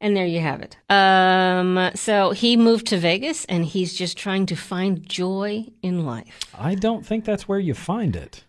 and 0.00 0.16
there 0.16 0.26
you 0.26 0.40
have 0.40 0.60
it. 0.62 0.76
Um, 0.90 1.90
so 1.94 2.32
he 2.32 2.56
moved 2.56 2.88
to 2.88 2.98
Vegas 2.98 3.44
and 3.44 3.64
he's 3.64 3.94
just 3.94 4.18
trying 4.18 4.46
to 4.46 4.56
find 4.56 5.08
joy 5.08 5.66
in 5.80 6.04
life. 6.04 6.40
I 6.58 6.74
don't 6.74 7.06
think 7.06 7.24
that's 7.24 7.46
where 7.46 7.60
you 7.60 7.74
find 7.74 8.16
it. 8.16 8.44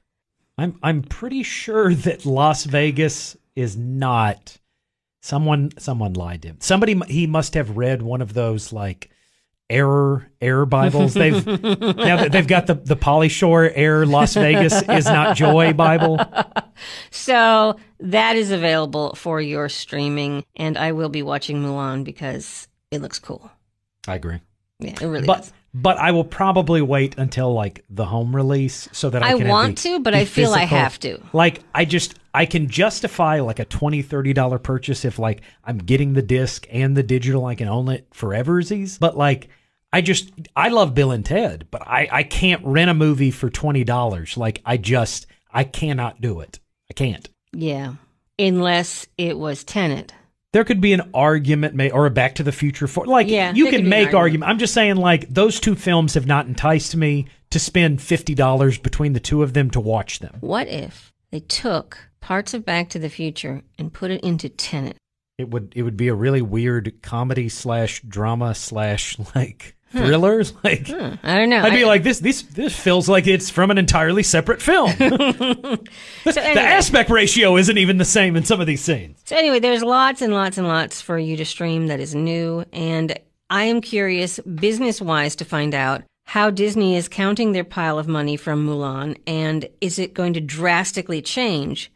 I'm 0.58 0.80
I'm 0.82 1.04
pretty 1.04 1.44
sure 1.44 1.94
that 1.94 2.26
Las 2.26 2.64
Vegas 2.64 3.38
is 3.56 3.78
not 3.78 4.58
someone 5.22 5.72
someone 5.78 6.14
lied 6.14 6.42
to 6.42 6.48
him. 6.50 6.58
Somebody 6.60 7.00
he 7.08 7.28
must 7.28 7.54
have 7.54 7.78
read 7.78 8.02
one 8.02 8.22
of 8.24 8.34
those 8.34 8.74
like 8.74 9.12
error 9.70 10.28
error 10.42 10.66
Bibles. 10.66 11.14
They've 11.14 11.46
now 11.48 12.18
that 12.18 12.32
they've 12.32 12.48
got 12.48 12.68
the 12.68 12.76
the 12.76 12.96
Pauly 12.96 13.30
Shore 13.30 13.72
error 13.74 14.06
Las 14.06 14.34
Vegas 14.36 14.82
is 14.90 15.06
not 15.06 15.36
joy 15.38 15.74
Bible. 15.74 16.20
So 17.12 17.78
that 18.00 18.36
is 18.36 18.52
available 18.52 19.14
for 19.16 19.40
your 19.40 19.70
streaming, 19.70 20.44
and 20.56 20.78
I 20.78 20.92
will 20.92 21.08
be 21.08 21.22
watching 21.24 21.64
Mulan 21.64 22.04
because 22.04 22.68
it 22.92 23.02
looks 23.02 23.20
cool. 23.20 23.50
I 24.08 24.16
agree. 24.16 24.40
Yeah, 24.80 24.92
it 24.92 25.02
really 25.02 25.26
But 25.28 25.38
does. 25.42 25.54
but 25.74 25.98
I 25.98 26.12
will 26.12 26.26
probably 26.26 26.82
wait 26.82 27.18
until 27.18 27.54
like 27.54 27.86
the 27.90 28.06
home 28.06 28.36
release 28.36 28.90
so 28.92 29.10
that 29.12 29.24
I, 29.24 29.32
I 29.32 29.36
want 29.36 29.78
the- 29.78 29.90
to, 29.90 30.00
but 30.00 30.14
I 30.14 30.26
feel 30.26 30.52
I 30.54 30.66
have 30.66 31.00
to. 31.02 31.20
Like 31.32 31.62
I 31.74 31.86
just 31.86 32.16
I 32.34 32.46
can 32.46 32.68
justify 32.68 33.40
like 33.42 33.60
a 33.60 33.66
20 33.66 34.02
30 34.02 34.34
dollar 34.34 34.58
purchase 34.60 35.06
if 35.06 35.20
like 35.20 35.42
I'm 35.64 35.78
getting 35.78 36.14
the 36.14 36.22
disc 36.22 36.66
and 36.72 36.98
the 36.98 37.04
digital 37.04 37.46
I 37.46 37.56
can 37.56 37.68
own 37.68 37.90
it 37.90 38.08
foreversies. 38.12 38.98
But 38.98 39.16
like 39.18 39.50
I 39.92 40.02
just 40.02 40.32
I 40.56 40.70
love 40.70 40.96
Bill 40.96 41.12
and 41.12 41.26
Ted, 41.26 41.68
but 41.70 41.82
I 41.88 42.08
I 42.12 42.24
can't 42.24 42.66
rent 42.66 42.90
a 42.90 42.96
movie 42.96 43.32
for 43.32 43.50
twenty 43.50 43.84
dollars. 43.84 44.38
Like 44.38 44.62
I 44.66 44.78
just 44.78 45.28
I 45.52 45.64
cannot 45.64 46.22
do 46.22 46.40
it. 46.40 46.60
I 46.90 46.94
can't. 46.94 47.30
Yeah, 47.52 47.94
unless 48.40 49.06
it 49.18 49.38
was 49.38 49.64
Tenet. 49.64 50.14
There 50.54 50.64
could 50.64 50.82
be 50.82 50.94
an 50.94 51.10
argument 51.16 51.74
made 51.74 51.92
or 51.92 52.06
a 52.06 52.12
Back 52.12 52.36
to 52.36 52.44
the 52.44 52.52
Future 52.52 52.88
for 52.88 53.06
like 53.06 53.28
Yeah, 53.28 53.54
you 53.54 53.70
can 53.70 53.88
make 53.88 54.08
argument. 54.08 54.16
argument. 54.16 54.50
I'm 54.50 54.60
just 54.60 54.74
saying 54.74 54.96
like 54.96 55.30
those 55.30 55.60
two 55.60 55.76
films 55.76 56.16
have 56.16 56.26
not 56.28 56.48
enticed 56.48 56.96
me 56.96 57.28
to 57.52 57.60
spend 57.60 58.02
fifty 58.02 58.34
dollars 58.34 58.80
between 58.80 59.14
the 59.14 59.20
two 59.20 59.44
of 59.44 59.54
them 59.54 59.70
to 59.72 59.80
watch 59.80 60.20
them. 60.20 60.38
What 60.42 60.68
if 60.68 61.14
they 61.32 61.40
took 61.42 62.00
parts 62.24 62.54
of 62.54 62.66
Back 62.66 62.90
to 62.90 63.00
the 63.00 63.10
Future 63.10 63.62
and 63.78 63.92
put 63.94 64.10
it 64.10 64.22
into 64.22 64.48
Tenet? 64.50 64.96
It 65.38 65.50
would 65.50 65.74
it 65.76 65.84
would 65.84 65.98
be 65.98 66.08
a 66.08 66.14
really 66.16 66.42
weird 66.42 67.02
comedy 67.02 67.50
slash 67.50 68.02
drama 68.02 68.56
slash 68.56 69.18
like 69.36 69.76
thrillers. 69.92 70.54
Like 70.64 70.88
Hmm, 70.88 71.16
I 71.22 71.36
don't 71.38 71.50
know. 71.50 71.62
I'd 71.62 71.74
be 71.74 71.84
I- 71.84 71.88
like 71.88 72.04
this 72.04 72.20
this 72.20 72.44
this 72.44 72.78
feels 72.80 73.10
like 73.10 73.28
it's 73.28 73.50
from 73.50 73.72
an 73.72 73.78
entirely 73.78 74.24
separate 74.24 74.62
film. 74.62 74.92
the 74.98 75.80
So 76.32 76.42
anyway. 76.42 76.62
aspect 76.62 77.10
ratio 77.10 77.58
isn't 77.58 77.78
even 77.78 77.98
the 77.98 78.06
same 78.06 78.36
in 78.36 78.44
some 78.44 78.62
of 78.62 78.68
these 78.68 78.82
scenes. 78.82 79.20
So 79.26 79.36
anyway, 79.36 79.60
there's 79.60 79.84
lots 79.84 80.22
and 80.22 80.34
lots 80.34 80.58
and 80.58 80.68
lots 80.68 81.02
for 81.02 81.18
you 81.20 81.36
to 81.38 81.46
stream 81.46 81.88
that 81.88 82.00
is 82.00 82.16
new, 82.16 82.64
and 82.72 83.18
I 83.50 83.66
am 83.66 83.82
curious, 83.82 84.40
business 84.40 85.02
wise, 85.02 85.36
to 85.38 85.46
find 85.46 85.76
out 85.76 86.04
how 86.26 86.50
Disney 86.50 86.96
is 86.96 87.08
counting 87.10 87.52
their 87.52 87.64
pile 87.66 88.00
of 88.00 88.08
money 88.08 88.38
from 88.38 88.66
Mulan, 88.66 89.18
and 89.28 89.68
is 89.82 90.00
it 90.00 90.14
going 90.14 90.34
to 90.34 90.42
drastically 90.42 91.22
change 91.22 91.92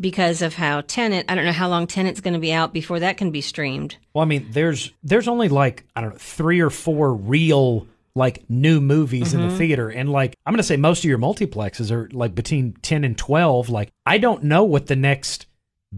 because 0.00 0.42
of 0.42 0.54
how 0.54 0.82
Tenet. 0.82 1.26
I 1.28 1.34
don't 1.34 1.44
know 1.44 1.52
how 1.52 1.68
long 1.68 1.86
Tenet's 1.86 2.20
going 2.20 2.34
to 2.34 2.40
be 2.40 2.52
out 2.52 2.72
before 2.72 3.00
that 3.00 3.16
can 3.16 3.30
be 3.30 3.40
streamed. 3.40 3.96
Well, 4.14 4.22
I 4.22 4.26
mean, 4.26 4.48
there's 4.50 4.92
there's 5.02 5.28
only 5.28 5.48
like 5.48 5.84
I 5.94 6.00
don't 6.00 6.10
know 6.10 6.18
three 6.18 6.60
or 6.60 6.70
four 6.70 7.14
real 7.14 7.86
like 8.14 8.48
new 8.50 8.80
movies 8.80 9.32
in 9.32 9.40
the 9.40 9.48
mm-hmm. 9.48 9.58
theater, 9.58 9.88
and 9.88 10.10
like 10.10 10.34
I'm 10.44 10.52
gonna 10.52 10.62
say 10.62 10.76
most 10.76 11.00
of 11.00 11.04
your 11.04 11.18
multiplexes 11.18 11.90
are 11.90 12.08
like 12.12 12.34
between 12.34 12.72
ten 12.82 13.04
and 13.04 13.16
twelve. 13.16 13.68
Like 13.68 13.90
I 14.06 14.18
don't 14.18 14.44
know 14.44 14.64
what 14.64 14.86
the 14.86 14.96
next 14.96 15.46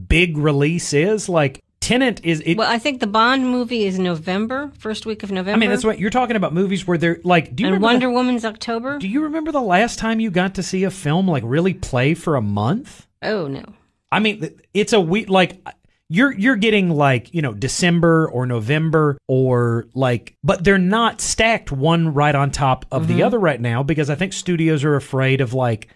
big 0.08 0.36
release 0.36 0.92
is. 0.92 1.28
Like 1.28 1.60
Tenet 1.80 2.24
is 2.24 2.42
it. 2.44 2.56
Well, 2.56 2.70
I 2.70 2.78
think 2.78 3.00
the 3.00 3.06
Bond 3.06 3.50
movie 3.50 3.84
is 3.84 3.98
November, 3.98 4.70
first 4.78 5.06
week 5.06 5.22
of 5.22 5.32
November. 5.32 5.56
I 5.56 5.58
mean, 5.58 5.70
that's 5.70 5.84
what 5.84 5.98
you're 5.98 6.10
talking 6.10 6.36
about 6.36 6.52
movies 6.52 6.86
where 6.86 6.98
they're 6.98 7.20
like. 7.24 7.56
Do 7.56 7.62
you 7.62 7.68
and 7.68 7.74
remember? 7.74 7.84
Wonder 7.86 8.06
the- 8.06 8.12
Woman's 8.12 8.44
October. 8.44 8.98
do 8.98 9.08
you 9.08 9.22
remember 9.22 9.50
the 9.50 9.62
last 9.62 9.98
time 9.98 10.20
you 10.20 10.30
got 10.30 10.54
to 10.54 10.62
see 10.62 10.84
a 10.84 10.90
film 10.90 11.26
like 11.26 11.42
really 11.44 11.74
play 11.74 12.14
for 12.14 12.36
a 12.36 12.42
month? 12.42 13.06
oh 13.22 13.46
no. 13.46 13.64
I 14.12 14.18
mean, 14.18 14.58
it's 14.74 14.92
a 14.92 15.00
week 15.00 15.28
like 15.28 15.60
you're 16.08 16.32
you're 16.32 16.56
getting 16.56 16.90
like 16.90 17.32
you 17.32 17.40
know 17.40 17.54
December 17.54 18.28
or 18.28 18.44
November 18.46 19.16
or 19.28 19.86
like, 19.94 20.36
but 20.42 20.64
they're 20.64 20.78
not 20.78 21.20
stacked 21.20 21.70
one 21.70 22.12
right 22.12 22.34
on 22.34 22.50
top 22.50 22.84
of 22.90 23.06
the 23.06 23.22
other 23.22 23.38
right 23.38 23.60
now 23.60 23.82
because 23.82 24.10
I 24.10 24.16
think 24.16 24.32
studios 24.32 24.82
are 24.84 24.96
afraid 24.96 25.40
of 25.40 25.54
like 25.54 25.88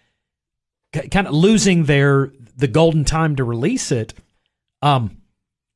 kind 0.93 1.27
of 1.27 1.35
losing 1.35 1.85
their 1.85 2.33
the 2.57 2.69
golden 2.69 3.05
time 3.05 3.35
to 3.37 3.45
release 3.45 3.91
it. 3.91 4.15
Um, 4.83 5.17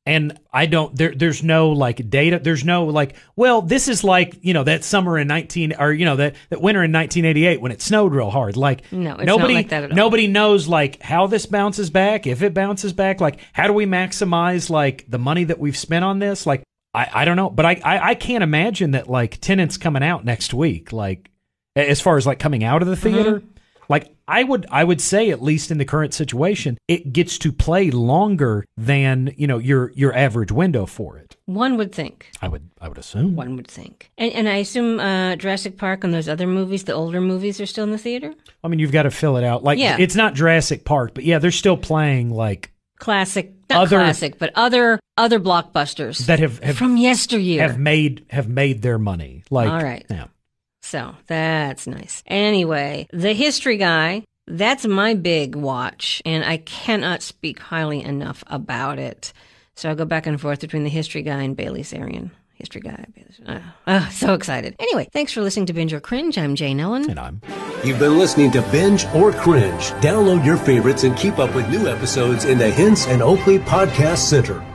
and 0.05 0.39
I 0.51 0.65
don't 0.65 0.95
there 0.95 1.13
there's 1.13 1.43
no 1.43 1.69
like 1.69 2.09
data 2.09 2.39
there's 2.39 2.63
no 2.63 2.85
like 2.85 3.15
well 3.35 3.61
this 3.61 3.87
is 3.87 4.03
like 4.03 4.37
you 4.41 4.53
know 4.53 4.63
that 4.63 4.83
summer 4.83 5.17
in 5.19 5.27
19 5.27 5.75
or 5.77 5.91
you 5.91 6.05
know 6.05 6.15
that 6.15 6.35
that 6.49 6.61
winter 6.61 6.83
in 6.83 6.91
1988 6.91 7.61
when 7.61 7.71
it 7.71 7.81
snowed 7.81 8.13
real 8.13 8.29
hard. 8.29 8.57
Like 8.57 8.91
No, 8.91 9.11
it's 9.11 9.19
not 9.19 9.25
nobody 9.25 9.53
like 9.53 9.69
that 9.69 9.83
at 9.83 9.91
all. 9.91 9.95
nobody 9.95 10.27
knows 10.27 10.67
like 10.67 11.01
how 11.01 11.27
this 11.27 11.45
bounces 11.45 11.89
back 11.89 12.25
if 12.25 12.41
it 12.41 12.53
bounces 12.53 12.93
back 12.93 13.21
like 13.21 13.39
how 13.53 13.67
do 13.67 13.73
we 13.73 13.85
maximize 13.85 14.69
like 14.69 15.05
the 15.09 15.19
money 15.19 15.43
that 15.43 15.59
we've 15.59 15.77
spent 15.77 16.05
on 16.05 16.19
this? 16.19 16.45
Like 16.45 16.63
I 16.93 17.09
I 17.13 17.25
don't 17.25 17.35
know. 17.35 17.49
But 17.49 17.65
I 17.65 17.81
I, 17.83 18.09
I 18.09 18.15
can't 18.15 18.43
imagine 18.43 18.91
that 18.91 19.09
like 19.09 19.39
Tenet's 19.41 19.77
coming 19.77 20.03
out 20.03 20.25
next 20.25 20.53
week 20.53 20.91
like 20.91 21.29
as 21.75 22.01
far 22.01 22.17
as 22.17 22.25
like 22.25 22.39
coming 22.39 22.63
out 22.63 22.81
of 22.81 22.87
the 22.87 22.95
theater 22.95 23.41
mm-hmm. 23.41 23.58
Like 23.89 24.13
I 24.27 24.43
would 24.43 24.65
I 24.71 24.83
would 24.83 25.01
say 25.01 25.31
at 25.31 25.41
least 25.41 25.71
in 25.71 25.77
the 25.79 25.85
current 25.85 26.13
situation 26.13 26.77
it 26.87 27.11
gets 27.11 27.37
to 27.39 27.51
play 27.51 27.89
longer 27.91 28.63
than 28.77 29.33
you 29.35 29.47
know 29.47 29.57
your 29.57 29.91
your 29.95 30.15
average 30.15 30.51
window 30.51 30.85
for 30.85 31.17
it. 31.17 31.35
One 31.45 31.77
would 31.77 31.91
think. 31.93 32.29
I 32.41 32.47
would 32.47 32.69
I 32.79 32.87
would 32.87 32.97
assume. 32.99 33.35
One 33.35 33.55
would 33.55 33.67
think. 33.67 34.11
And, 34.17 34.31
and 34.33 34.47
I 34.47 34.57
assume 34.57 34.99
uh, 34.99 35.35
Jurassic 35.35 35.77
Park 35.77 36.03
and 36.03 36.13
those 36.13 36.29
other 36.29 36.45
movies, 36.45 36.83
the 36.83 36.93
older 36.93 37.19
movies, 37.21 37.59
are 37.59 37.65
still 37.65 37.83
in 37.85 37.91
the 37.91 37.97
theater? 37.97 38.33
I 38.63 38.67
mean 38.67 38.79
you've 38.79 38.91
got 38.91 39.03
to 39.03 39.11
fill 39.11 39.37
it 39.37 39.43
out. 39.43 39.63
Like 39.63 39.79
Yeah. 39.79 39.97
it's 39.99 40.15
not 40.15 40.35
Jurassic 40.35 40.85
Park, 40.85 41.13
but 41.15 41.23
yeah, 41.23 41.39
they're 41.39 41.51
still 41.51 41.77
playing 41.77 42.29
like 42.29 42.71
Classic, 42.99 43.53
not 43.69 43.83
Other- 43.83 43.97
classic, 43.97 44.37
but 44.37 44.51
other 44.55 44.99
other 45.17 45.39
blockbusters 45.39 46.25
that 46.27 46.39
have 46.39 46.59
have, 46.59 46.77
from 46.77 46.97
yesteryear. 46.97 47.61
have 47.61 47.79
made 47.79 48.25
have 48.29 48.47
made 48.49 48.81
their 48.81 48.99
money. 48.99 49.43
Like 49.49 49.69
All 49.69 49.81
right. 49.81 50.05
yeah. 50.09 50.25
So 50.89 51.13
that's 51.27 51.85
nice. 51.85 52.23
Anyway, 52.25 53.05
The 53.13 53.33
History 53.33 53.77
Guy, 53.77 54.23
that's 54.47 54.87
my 54.87 55.13
big 55.13 55.55
watch, 55.55 56.19
and 56.25 56.43
I 56.43 56.57
cannot 56.57 57.21
speak 57.21 57.59
highly 57.59 58.01
enough 58.03 58.43
about 58.47 58.97
it. 58.97 59.31
So 59.75 59.87
I'll 59.89 59.95
go 59.95 60.05
back 60.05 60.25
and 60.25 60.41
forth 60.41 60.61
between 60.61 60.83
The 60.83 60.89
History 60.89 61.21
Guy 61.21 61.43
and 61.43 61.55
Bailey 61.55 61.83
Sarian. 61.83 62.31
History 62.55 62.81
Guy. 62.81 63.05
Bailey's- 63.15 63.61
uh, 63.85 64.09
so 64.09 64.33
excited. 64.33 64.75
Anyway, 64.79 65.07
thanks 65.13 65.31
for 65.31 65.41
listening 65.41 65.67
to 65.67 65.73
Binge 65.73 65.93
or 65.93 65.99
Cringe. 65.99 66.39
I'm 66.39 66.55
Jane 66.55 66.79
Ellen. 66.79 67.07
And 67.07 67.19
I'm 67.19 67.39
You've 67.83 67.99
been 67.99 68.17
listening 68.17 68.49
to 68.53 68.63
Binge 68.63 69.05
or 69.13 69.31
Cringe. 69.31 69.91
Download 70.01 70.43
your 70.43 70.57
favorites 70.57 71.03
and 71.03 71.15
keep 71.15 71.37
up 71.37 71.53
with 71.53 71.69
new 71.69 71.87
episodes 71.87 72.45
in 72.45 72.57
the 72.57 72.69
Hinson 72.71 73.21
Oakley 73.21 73.59
Podcast 73.59 74.17
Center. 74.27 74.65